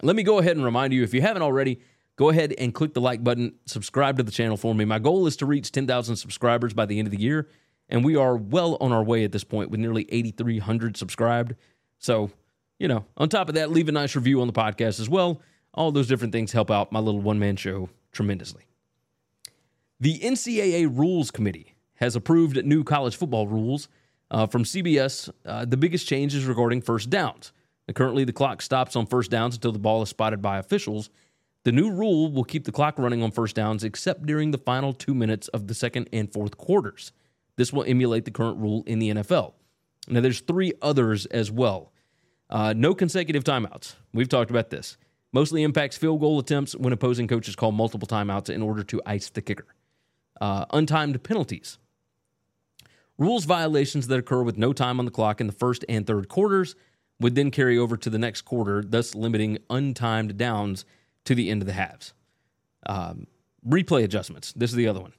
Let 0.00 0.16
me 0.16 0.22
go 0.22 0.38
ahead 0.38 0.56
and 0.56 0.64
remind 0.64 0.92
you 0.92 1.02
if 1.02 1.12
you 1.12 1.20
haven't 1.20 1.42
already, 1.42 1.80
go 2.16 2.28
ahead 2.28 2.54
and 2.58 2.74
click 2.74 2.94
the 2.94 3.00
like 3.00 3.22
button, 3.24 3.54
subscribe 3.66 4.16
to 4.18 4.22
the 4.22 4.30
channel 4.30 4.56
for 4.56 4.74
me. 4.74 4.84
My 4.84 4.98
goal 4.98 5.26
is 5.26 5.36
to 5.36 5.46
reach 5.46 5.72
10,000 5.72 6.16
subscribers 6.16 6.74
by 6.74 6.86
the 6.86 6.98
end 6.98 7.08
of 7.08 7.12
the 7.12 7.20
year. 7.20 7.48
And 7.88 8.04
we 8.04 8.16
are 8.16 8.36
well 8.36 8.76
on 8.80 8.92
our 8.92 9.02
way 9.02 9.24
at 9.24 9.32
this 9.32 9.44
point 9.44 9.70
with 9.70 9.80
nearly 9.80 10.06
8,300 10.10 10.96
subscribed. 10.96 11.54
So, 11.98 12.30
you 12.78 12.88
know, 12.88 13.04
on 13.16 13.28
top 13.28 13.48
of 13.48 13.54
that, 13.56 13.70
leave 13.70 13.88
a 13.88 13.92
nice 13.92 14.16
review 14.16 14.40
on 14.40 14.46
the 14.46 14.52
podcast 14.52 14.98
as 14.98 15.08
well. 15.08 15.40
All 15.74 15.92
those 15.92 16.08
different 16.08 16.32
things 16.32 16.52
help 16.52 16.70
out 16.70 16.92
my 16.92 17.00
little 17.00 17.20
one 17.20 17.38
man 17.38 17.56
show 17.56 17.90
tremendously. 18.12 18.66
The 20.00 20.18
NCAA 20.20 20.96
Rules 20.96 21.30
Committee 21.30 21.74
has 21.96 22.16
approved 22.16 22.64
new 22.64 22.82
college 22.82 23.14
football 23.14 23.46
rules 23.46 23.88
uh, 24.30 24.46
from 24.46 24.64
CBS. 24.64 25.30
Uh, 25.46 25.64
the 25.64 25.76
biggest 25.76 26.08
change 26.08 26.34
is 26.34 26.46
regarding 26.46 26.82
first 26.82 27.10
downs. 27.10 27.52
Currently, 27.94 28.24
the 28.24 28.32
clock 28.32 28.62
stops 28.62 28.96
on 28.96 29.06
first 29.06 29.30
downs 29.30 29.56
until 29.56 29.72
the 29.72 29.78
ball 29.78 30.02
is 30.02 30.08
spotted 30.08 30.40
by 30.40 30.58
officials. 30.58 31.10
The 31.64 31.72
new 31.72 31.92
rule 31.92 32.32
will 32.32 32.44
keep 32.44 32.64
the 32.64 32.72
clock 32.72 32.98
running 32.98 33.22
on 33.22 33.30
first 33.30 33.54
downs 33.54 33.84
except 33.84 34.26
during 34.26 34.50
the 34.50 34.58
final 34.58 34.92
two 34.92 35.14
minutes 35.14 35.48
of 35.48 35.68
the 35.68 35.74
second 35.74 36.08
and 36.12 36.32
fourth 36.32 36.56
quarters. 36.56 37.12
This 37.56 37.72
will 37.72 37.84
emulate 37.84 38.24
the 38.24 38.30
current 38.30 38.58
rule 38.58 38.82
in 38.86 38.98
the 38.98 39.10
NFL. 39.10 39.52
Now, 40.08 40.20
there's 40.20 40.40
three 40.40 40.72
others 40.82 41.26
as 41.26 41.52
well. 41.52 41.92
Uh, 42.50 42.74
no 42.76 42.94
consecutive 42.94 43.44
timeouts. 43.44 43.94
We've 44.12 44.28
talked 44.28 44.50
about 44.50 44.70
this. 44.70 44.96
Mostly 45.32 45.62
impacts 45.62 45.96
field 45.96 46.20
goal 46.20 46.38
attempts 46.38 46.74
when 46.74 46.92
opposing 46.92 47.28
coaches 47.28 47.56
call 47.56 47.72
multiple 47.72 48.08
timeouts 48.08 48.50
in 48.50 48.60
order 48.60 48.82
to 48.82 49.00
ice 49.06 49.30
the 49.30 49.40
kicker. 49.40 49.74
Uh, 50.40 50.66
untimed 50.66 51.22
penalties. 51.22 51.78
Rules 53.16 53.44
violations 53.44 54.08
that 54.08 54.18
occur 54.18 54.42
with 54.42 54.58
no 54.58 54.72
time 54.72 54.98
on 54.98 55.04
the 55.04 55.10
clock 55.10 55.40
in 55.40 55.46
the 55.46 55.52
first 55.52 55.84
and 55.88 56.06
third 56.06 56.28
quarters 56.28 56.74
would 57.20 57.36
then 57.36 57.50
carry 57.50 57.78
over 57.78 57.96
to 57.96 58.10
the 58.10 58.18
next 58.18 58.42
quarter, 58.42 58.82
thus 58.82 59.14
limiting 59.14 59.58
untimed 59.70 60.36
downs 60.36 60.84
to 61.24 61.34
the 61.34 61.50
end 61.50 61.62
of 61.62 61.66
the 61.66 61.72
halves. 61.72 62.14
Um, 62.86 63.26
replay 63.66 64.04
adjustments. 64.04 64.52
This 64.52 64.70
is 64.70 64.76
the 64.76 64.88
other 64.88 65.00
one. 65.00 65.12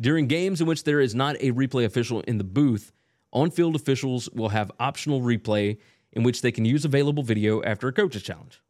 During 0.00 0.26
games 0.26 0.60
in 0.60 0.66
which 0.66 0.84
there 0.84 1.00
is 1.00 1.14
not 1.14 1.36
a 1.36 1.52
replay 1.52 1.84
official 1.84 2.20
in 2.22 2.38
the 2.38 2.44
booth, 2.44 2.92
on 3.32 3.50
field 3.50 3.76
officials 3.76 4.28
will 4.30 4.48
have 4.48 4.70
optional 4.80 5.20
replay 5.20 5.78
in 6.12 6.22
which 6.22 6.42
they 6.42 6.52
can 6.52 6.64
use 6.64 6.84
available 6.84 7.22
video 7.22 7.62
after 7.62 7.88
a 7.88 7.92
coach's 7.92 8.22
challenge. 8.22 8.60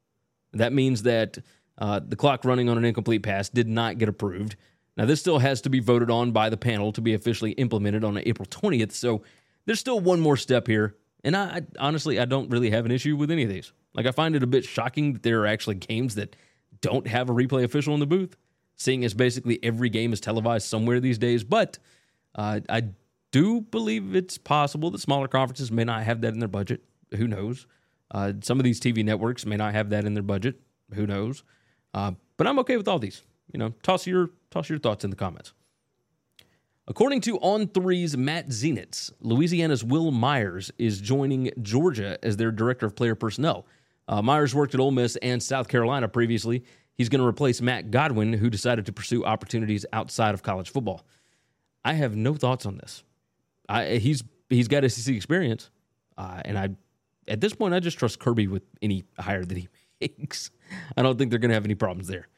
That 0.52 0.72
means 0.72 1.02
that 1.02 1.38
uh, 1.78 2.00
the 2.06 2.16
clock 2.16 2.44
running 2.44 2.68
on 2.68 2.78
an 2.78 2.84
incomplete 2.84 3.22
pass 3.22 3.48
did 3.48 3.68
not 3.68 3.98
get 3.98 4.08
approved. 4.08 4.56
Now, 4.96 5.06
this 5.06 5.20
still 5.20 5.38
has 5.38 5.60
to 5.62 5.70
be 5.70 5.80
voted 5.80 6.10
on 6.10 6.32
by 6.32 6.48
the 6.48 6.56
panel 6.56 6.92
to 6.92 7.00
be 7.00 7.14
officially 7.14 7.52
implemented 7.52 8.04
on 8.04 8.16
April 8.18 8.46
20th. 8.46 8.92
So 8.92 9.22
there's 9.66 9.80
still 9.80 10.00
one 10.00 10.20
more 10.20 10.36
step 10.36 10.66
here. 10.66 10.96
And 11.24 11.36
I, 11.36 11.44
I 11.44 11.62
honestly, 11.78 12.20
I 12.20 12.26
don't 12.26 12.50
really 12.50 12.70
have 12.70 12.84
an 12.84 12.92
issue 12.92 13.16
with 13.16 13.30
any 13.30 13.42
of 13.42 13.48
these. 13.48 13.72
Like, 13.94 14.06
I 14.06 14.12
find 14.12 14.36
it 14.36 14.42
a 14.42 14.46
bit 14.46 14.64
shocking 14.64 15.14
that 15.14 15.22
there 15.22 15.42
are 15.42 15.46
actually 15.46 15.76
games 15.76 16.14
that 16.14 16.36
don't 16.84 17.06
have 17.06 17.30
a 17.30 17.32
replay 17.32 17.64
official 17.64 17.94
in 17.94 18.00
the 18.00 18.06
booth, 18.06 18.36
seeing 18.76 19.04
as 19.04 19.14
basically 19.14 19.58
every 19.62 19.88
game 19.88 20.12
is 20.12 20.20
televised 20.20 20.68
somewhere 20.68 21.00
these 21.00 21.18
days. 21.18 21.42
But 21.42 21.78
uh, 22.34 22.60
I 22.68 22.84
do 23.32 23.62
believe 23.62 24.14
it's 24.14 24.38
possible 24.38 24.90
that 24.90 25.00
smaller 25.00 25.26
conferences 25.26 25.72
may 25.72 25.84
not 25.84 26.02
have 26.04 26.20
that 26.20 26.34
in 26.34 26.38
their 26.38 26.48
budget. 26.48 26.84
Who 27.16 27.26
knows? 27.26 27.66
Uh, 28.10 28.34
some 28.42 28.60
of 28.60 28.64
these 28.64 28.80
TV 28.80 29.04
networks 29.04 29.46
may 29.46 29.56
not 29.56 29.74
have 29.74 29.90
that 29.90 30.04
in 30.04 30.14
their 30.14 30.22
budget. 30.22 30.60
Who 30.94 31.06
knows? 31.06 31.42
Uh, 31.92 32.12
but 32.36 32.46
I'm 32.46 32.58
okay 32.60 32.76
with 32.76 32.86
all 32.86 32.98
these. 32.98 33.22
You 33.52 33.58
know, 33.58 33.74
toss 33.82 34.06
your 34.06 34.30
toss 34.50 34.68
your 34.68 34.78
thoughts 34.78 35.04
in 35.04 35.10
the 35.10 35.16
comments. 35.16 35.52
According 36.86 37.22
to 37.22 37.38
On 37.38 37.66
Three's 37.66 38.14
Matt 38.14 38.48
Zenitz, 38.48 39.10
Louisiana's 39.20 39.82
Will 39.82 40.10
Myers 40.10 40.70
is 40.76 41.00
joining 41.00 41.50
Georgia 41.62 42.18
as 42.22 42.36
their 42.36 42.52
director 42.52 42.84
of 42.84 42.94
player 42.94 43.14
personnel. 43.14 43.66
Uh, 44.06 44.22
Myers 44.22 44.54
worked 44.54 44.74
at 44.74 44.80
Ole 44.80 44.90
Miss 44.90 45.16
and 45.16 45.42
South 45.42 45.68
Carolina 45.68 46.08
previously. 46.08 46.64
He's 46.94 47.08
going 47.08 47.20
to 47.20 47.26
replace 47.26 47.60
Matt 47.60 47.90
Godwin, 47.90 48.32
who 48.34 48.50
decided 48.50 48.86
to 48.86 48.92
pursue 48.92 49.24
opportunities 49.24 49.84
outside 49.92 50.34
of 50.34 50.42
college 50.42 50.70
football. 50.70 51.04
I 51.84 51.94
have 51.94 52.14
no 52.14 52.34
thoughts 52.34 52.66
on 52.66 52.76
this. 52.76 53.02
I, 53.68 53.96
he's 53.96 54.22
he's 54.48 54.68
got 54.68 54.88
SEC 54.90 55.14
experience, 55.14 55.70
uh, 56.16 56.42
and 56.44 56.58
I 56.58 56.70
at 57.26 57.40
this 57.40 57.54
point 57.54 57.74
I 57.74 57.80
just 57.80 57.98
trust 57.98 58.18
Kirby 58.18 58.46
with 58.46 58.62
any 58.82 59.04
hire 59.18 59.44
that 59.44 59.56
he 59.56 59.68
makes. 60.00 60.50
I 60.96 61.02
don't 61.02 61.18
think 61.18 61.30
they're 61.30 61.38
going 61.38 61.50
to 61.50 61.54
have 61.54 61.64
any 61.64 61.74
problems 61.74 62.08
there. 62.08 62.28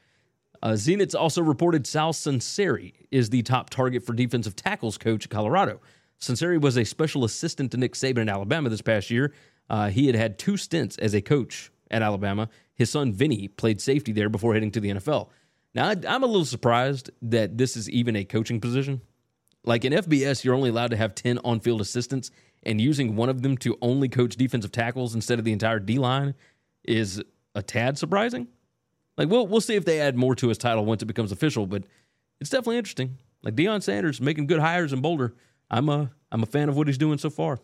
Uh, 0.62 0.70
Zenitz 0.70 1.14
also 1.14 1.42
reported 1.42 1.86
Sal 1.86 2.12
Sunseri 2.12 2.94
is 3.10 3.30
the 3.30 3.42
top 3.42 3.70
target 3.70 4.04
for 4.04 4.14
defensive 4.14 4.56
tackles 4.56 4.96
coach 4.96 5.26
at 5.26 5.30
Colorado. 5.30 5.80
Sunseri 6.18 6.60
was 6.60 6.76
a 6.76 6.84
special 6.84 7.24
assistant 7.24 7.70
to 7.72 7.76
Nick 7.76 7.92
Saban 7.92 8.18
in 8.18 8.28
Alabama 8.28 8.70
this 8.70 8.80
past 8.80 9.10
year. 9.10 9.34
Uh, 9.68 9.90
he 9.90 10.06
had 10.06 10.16
had 10.16 10.38
two 10.38 10.56
stints 10.56 10.96
as 10.98 11.14
a 11.14 11.20
coach 11.20 11.70
at 11.90 12.02
Alabama. 12.02 12.48
His 12.74 12.90
son 12.90 13.12
Vinny 13.12 13.48
played 13.48 13.80
safety 13.80 14.12
there 14.12 14.28
before 14.28 14.54
heading 14.54 14.70
to 14.72 14.80
the 14.80 14.90
NFL. 14.90 15.28
Now, 15.74 15.90
I'm 15.90 16.22
a 16.22 16.26
little 16.26 16.44
surprised 16.44 17.10
that 17.22 17.58
this 17.58 17.76
is 17.76 17.90
even 17.90 18.16
a 18.16 18.24
coaching 18.24 18.60
position. 18.60 19.02
Like 19.64 19.84
in 19.84 19.92
FBS, 19.92 20.44
you're 20.44 20.54
only 20.54 20.70
allowed 20.70 20.90
to 20.92 20.96
have 20.96 21.14
10 21.14 21.38
on 21.44 21.60
field 21.60 21.80
assistants, 21.80 22.30
and 22.62 22.80
using 22.80 23.16
one 23.16 23.28
of 23.28 23.42
them 23.42 23.56
to 23.58 23.76
only 23.82 24.08
coach 24.08 24.36
defensive 24.36 24.72
tackles 24.72 25.14
instead 25.14 25.38
of 25.38 25.44
the 25.44 25.52
entire 25.52 25.78
D 25.78 25.98
line 25.98 26.34
is 26.84 27.22
a 27.54 27.62
tad 27.62 27.98
surprising. 27.98 28.48
Like 29.16 29.28
we'll 29.28 29.46
we'll 29.46 29.60
see 29.60 29.74
if 29.74 29.84
they 29.84 30.00
add 30.00 30.16
more 30.16 30.34
to 30.36 30.48
his 30.48 30.58
title 30.58 30.84
once 30.84 31.02
it 31.02 31.06
becomes 31.06 31.32
official, 31.32 31.66
but 31.66 31.84
it's 32.40 32.50
definitely 32.50 32.78
interesting. 32.78 33.18
Like 33.42 33.54
Deion 33.54 33.82
Sanders 33.82 34.20
making 34.20 34.46
good 34.46 34.60
hires 34.60 34.92
in 34.92 35.00
Boulder. 35.00 35.34
I'm 35.70 35.88
a 35.88 36.10
I'm 36.30 36.42
a 36.42 36.46
fan 36.46 36.68
of 36.68 36.76
what 36.76 36.86
he's 36.86 36.98
doing 36.98 37.18
so 37.18 37.30
far. 37.30 37.58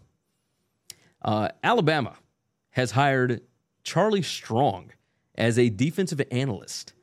Uh, 1.24 1.48
Alabama 1.62 2.16
has 2.70 2.92
hired 2.92 3.42
Charlie 3.84 4.22
Strong 4.22 4.92
as 5.34 5.58
a 5.58 5.68
defensive 5.68 6.20
analyst. 6.30 6.94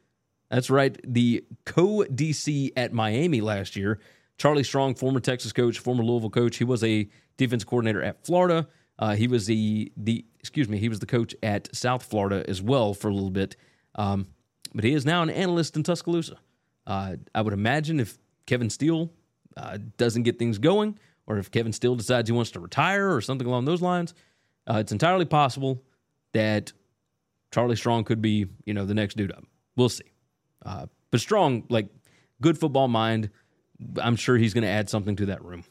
That's 0.49 0.69
right, 0.69 0.99
the 1.03 1.45
co 1.65 2.05
DC 2.10 2.71
at 2.75 2.91
Miami 2.93 3.41
last 3.41 3.75
year. 3.75 3.99
Charlie 4.38 4.63
Strong, 4.63 4.95
former 4.95 5.19
Texas 5.19 5.51
coach, 5.51 5.79
former 5.79 6.03
Louisville 6.03 6.29
coach. 6.29 6.58
He 6.58 6.63
was 6.63 6.84
a 6.84 7.08
defense 7.38 7.63
coordinator 7.63 8.01
at 8.01 8.25
Florida. 8.25 8.67
Uh, 8.97 9.15
he 9.15 9.27
was 9.27 9.45
the 9.45 9.91
the 9.95 10.25
excuse 10.39 10.67
me, 10.67 10.77
he 10.77 10.89
was 10.89 10.99
the 10.99 11.05
coach 11.05 11.36
at 11.43 11.73
South 11.75 12.03
Florida 12.03 12.43
as 12.47 12.62
well 12.62 12.93
for 12.93 13.10
a 13.10 13.13
little 13.13 13.29
bit. 13.29 13.55
Um, 13.95 14.27
but 14.73 14.84
he 14.84 14.93
is 14.93 15.05
now 15.05 15.21
an 15.21 15.29
analyst 15.29 15.75
in 15.75 15.84
Tuscaloosa. 15.84 16.38
Uh, 16.88 17.15
I 17.36 17.41
would 17.41 17.53
imagine 17.53 17.99
if 17.99 18.17
Kevin 18.45 18.69
Steele 18.69 19.12
uh, 19.58 19.77
doesn't 19.97 20.23
get 20.23 20.39
things 20.39 20.58
going, 20.58 20.97
or 21.30 21.38
if 21.38 21.52
Kevin 21.52 21.72
Steele 21.72 21.96
decides 21.96 22.28
he 22.28 22.34
wants 22.34 22.52
to 22.52 22.60
retire 22.60 23.15
or 23.15 23.22
something 23.22 23.48
along 23.48 23.65
those 23.65 23.82
lines, 23.82 24.13
uh, 24.70 24.78
it's 24.78 24.92
entirely 24.92 25.26
possible 25.26 25.82
that 26.34 26.74
Charlie 27.52 27.76
Strong 27.76 28.04
could 28.04 28.22
be, 28.22 28.48
you 28.65 28.74
know, 28.74 28.86
the 28.86 28.96
next 28.96 29.15
dude 29.15 29.32
up. 29.32 29.46
We'll 29.78 29.89
see. 29.89 30.12
Uh, 30.65 30.88
but 31.12 31.20
Strong, 31.20 31.65
like 31.70 31.88
good 32.42 32.58
football 32.58 32.88
mind, 32.88 33.30
I'm 34.02 34.15
sure 34.15 34.38
he's 34.38 34.54
going 34.54 34.63
to 34.63 34.70
add 34.70 34.89
something 34.89 35.15
to 35.18 35.28
that 35.28 35.46
room. 35.46 35.63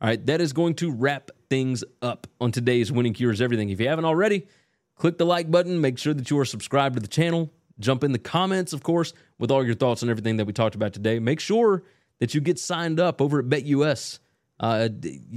All 0.00 0.08
right, 0.08 0.24
that 0.26 0.40
is 0.40 0.52
going 0.52 0.74
to 0.76 0.92
wrap 0.92 1.30
things 1.48 1.82
up 2.00 2.26
on 2.40 2.52
today's 2.52 2.92
Winning 2.92 3.12
Cures 3.12 3.40
Everything. 3.40 3.70
If 3.70 3.80
you 3.80 3.88
haven't 3.88 4.04
already, 4.04 4.46
click 4.94 5.18
the 5.18 5.26
like 5.26 5.50
button. 5.50 5.80
Make 5.80 5.98
sure 5.98 6.14
that 6.14 6.30
you 6.30 6.38
are 6.38 6.44
subscribed 6.44 6.94
to 6.94 7.00
the 7.00 7.08
channel. 7.08 7.50
Jump 7.78 8.04
in 8.04 8.12
the 8.12 8.18
comments, 8.18 8.72
of 8.72 8.82
course, 8.82 9.12
with 9.38 9.50
all 9.50 9.64
your 9.64 9.74
thoughts 9.74 10.02
on 10.02 10.10
everything 10.10 10.36
that 10.36 10.46
we 10.46 10.52
talked 10.52 10.74
about 10.74 10.92
today. 10.92 11.18
Make 11.18 11.40
sure 11.40 11.82
that 12.18 12.34
you 12.34 12.40
get 12.40 12.58
signed 12.58 13.00
up 13.00 13.20
over 13.20 13.40
at 13.40 13.46
BetUS. 13.46 14.20
Uh, 14.60 14.90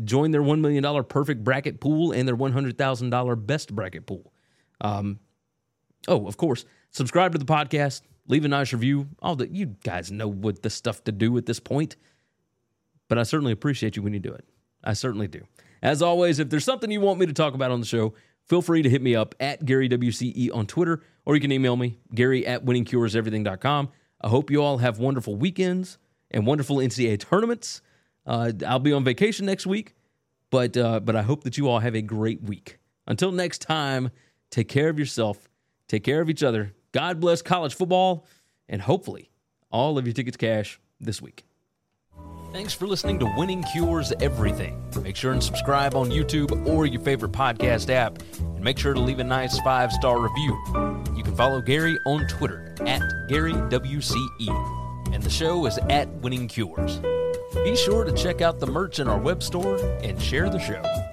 join 0.03 0.31
their 0.31 0.41
$1 0.41 0.59
million 0.59 1.03
perfect 1.05 1.45
bracket 1.45 1.79
pool 1.79 2.11
and 2.11 2.27
their 2.27 2.35
$100,000 2.35 3.47
best 3.47 3.73
bracket 3.73 4.05
pool. 4.05 4.33
Um, 4.81 5.19
oh, 6.09 6.27
of 6.27 6.35
course, 6.35 6.65
subscribe 6.91 7.31
to 7.31 7.37
the 7.37 7.45
podcast, 7.45 8.01
leave 8.27 8.43
a 8.43 8.49
nice 8.49 8.73
review. 8.73 9.07
All 9.21 9.37
that 9.37 9.51
you 9.51 9.77
guys 9.83 10.11
know 10.11 10.27
what 10.27 10.61
the 10.61 10.69
stuff 10.69 11.05
to 11.05 11.13
do 11.13 11.37
at 11.37 11.45
this 11.45 11.61
point. 11.61 11.95
But 13.07 13.17
I 13.17 13.23
certainly 13.23 13.53
appreciate 13.53 13.95
you 13.95 14.03
when 14.03 14.13
you 14.13 14.19
do 14.19 14.33
it. 14.33 14.45
I 14.83 14.91
certainly 14.91 15.29
do. 15.29 15.45
As 15.81 16.01
always, 16.01 16.39
if 16.39 16.49
there's 16.49 16.65
something 16.65 16.91
you 16.91 16.99
want 16.99 17.19
me 17.19 17.25
to 17.25 17.33
talk 17.33 17.53
about 17.53 17.71
on 17.71 17.79
the 17.79 17.85
show, 17.85 18.13
feel 18.47 18.61
free 18.61 18.81
to 18.81 18.89
hit 18.89 19.01
me 19.01 19.15
up 19.15 19.35
at 19.39 19.63
Gary 19.63 19.87
WCE 19.87 20.53
on 20.53 20.65
Twitter, 20.65 21.01
or 21.25 21.35
you 21.35 21.41
can 21.41 21.51
email 21.51 21.77
me, 21.77 21.97
Gary 22.13 22.45
at 22.45 22.65
winningcureseverything.com. 22.65 23.89
I 24.21 24.27
hope 24.27 24.51
you 24.51 24.61
all 24.61 24.79
have 24.79 24.99
wonderful 24.99 25.35
weekends 25.35 25.97
and 26.31 26.45
wonderful 26.45 26.77
NCAA 26.77 27.19
tournaments. 27.19 27.81
Uh, 28.25 28.51
I'll 28.65 28.79
be 28.79 28.93
on 28.93 29.03
vacation 29.03 29.45
next 29.45 29.65
week, 29.65 29.95
but 30.49 30.77
uh, 30.77 30.99
but 30.99 31.15
I 31.15 31.21
hope 31.21 31.43
that 31.43 31.57
you 31.57 31.69
all 31.69 31.79
have 31.79 31.95
a 31.95 32.01
great 32.01 32.41
week. 32.43 32.79
Until 33.07 33.31
next 33.31 33.61
time, 33.61 34.11
take 34.49 34.69
care 34.69 34.89
of 34.89 34.97
yourself, 34.97 35.49
take 35.87 36.03
care 36.03 36.21
of 36.21 36.29
each 36.29 36.43
other. 36.43 36.73
God 36.91 37.19
bless 37.19 37.41
college 37.41 37.75
football, 37.75 38.25
and 38.69 38.81
hopefully 38.81 39.29
all 39.71 39.97
of 39.97 40.05
your 40.05 40.13
tickets 40.13 40.37
cash 40.37 40.79
this 40.99 41.21
week. 41.21 41.43
Thanks 42.53 42.71
for 42.71 42.85
listening 42.85 43.17
to 43.17 43.33
Winning 43.35 43.63
Cures 43.63 44.13
Everything. 44.21 44.79
Make 45.01 45.15
sure 45.15 45.31
and 45.33 45.43
subscribe 45.43 45.95
on 45.95 46.11
YouTube 46.11 46.67
or 46.67 46.85
your 46.85 47.01
favorite 47.01 47.31
podcast 47.31 47.89
app, 47.89 48.19
and 48.37 48.61
make 48.61 48.77
sure 48.77 48.93
to 48.93 48.99
leave 48.99 49.17
a 49.17 49.23
nice 49.23 49.59
five 49.61 49.91
star 49.91 50.19
review. 50.19 50.55
You 51.15 51.23
can 51.23 51.35
follow 51.35 51.61
Gary 51.61 51.97
on 52.05 52.27
Twitter 52.27 52.75
at 52.81 53.01
GaryWCE, 53.31 55.13
and 55.13 55.23
the 55.23 55.31
show 55.31 55.65
is 55.65 55.79
at 55.89 56.07
Winning 56.21 56.47
Cures. 56.47 56.99
Be 57.53 57.75
sure 57.75 58.03
to 58.03 58.11
check 58.11 58.41
out 58.41 58.59
the 58.59 58.67
merch 58.67 58.99
in 58.99 59.07
our 59.07 59.19
web 59.19 59.43
store 59.43 59.77
and 60.03 60.21
share 60.21 60.49
the 60.49 60.59
show. 60.59 61.12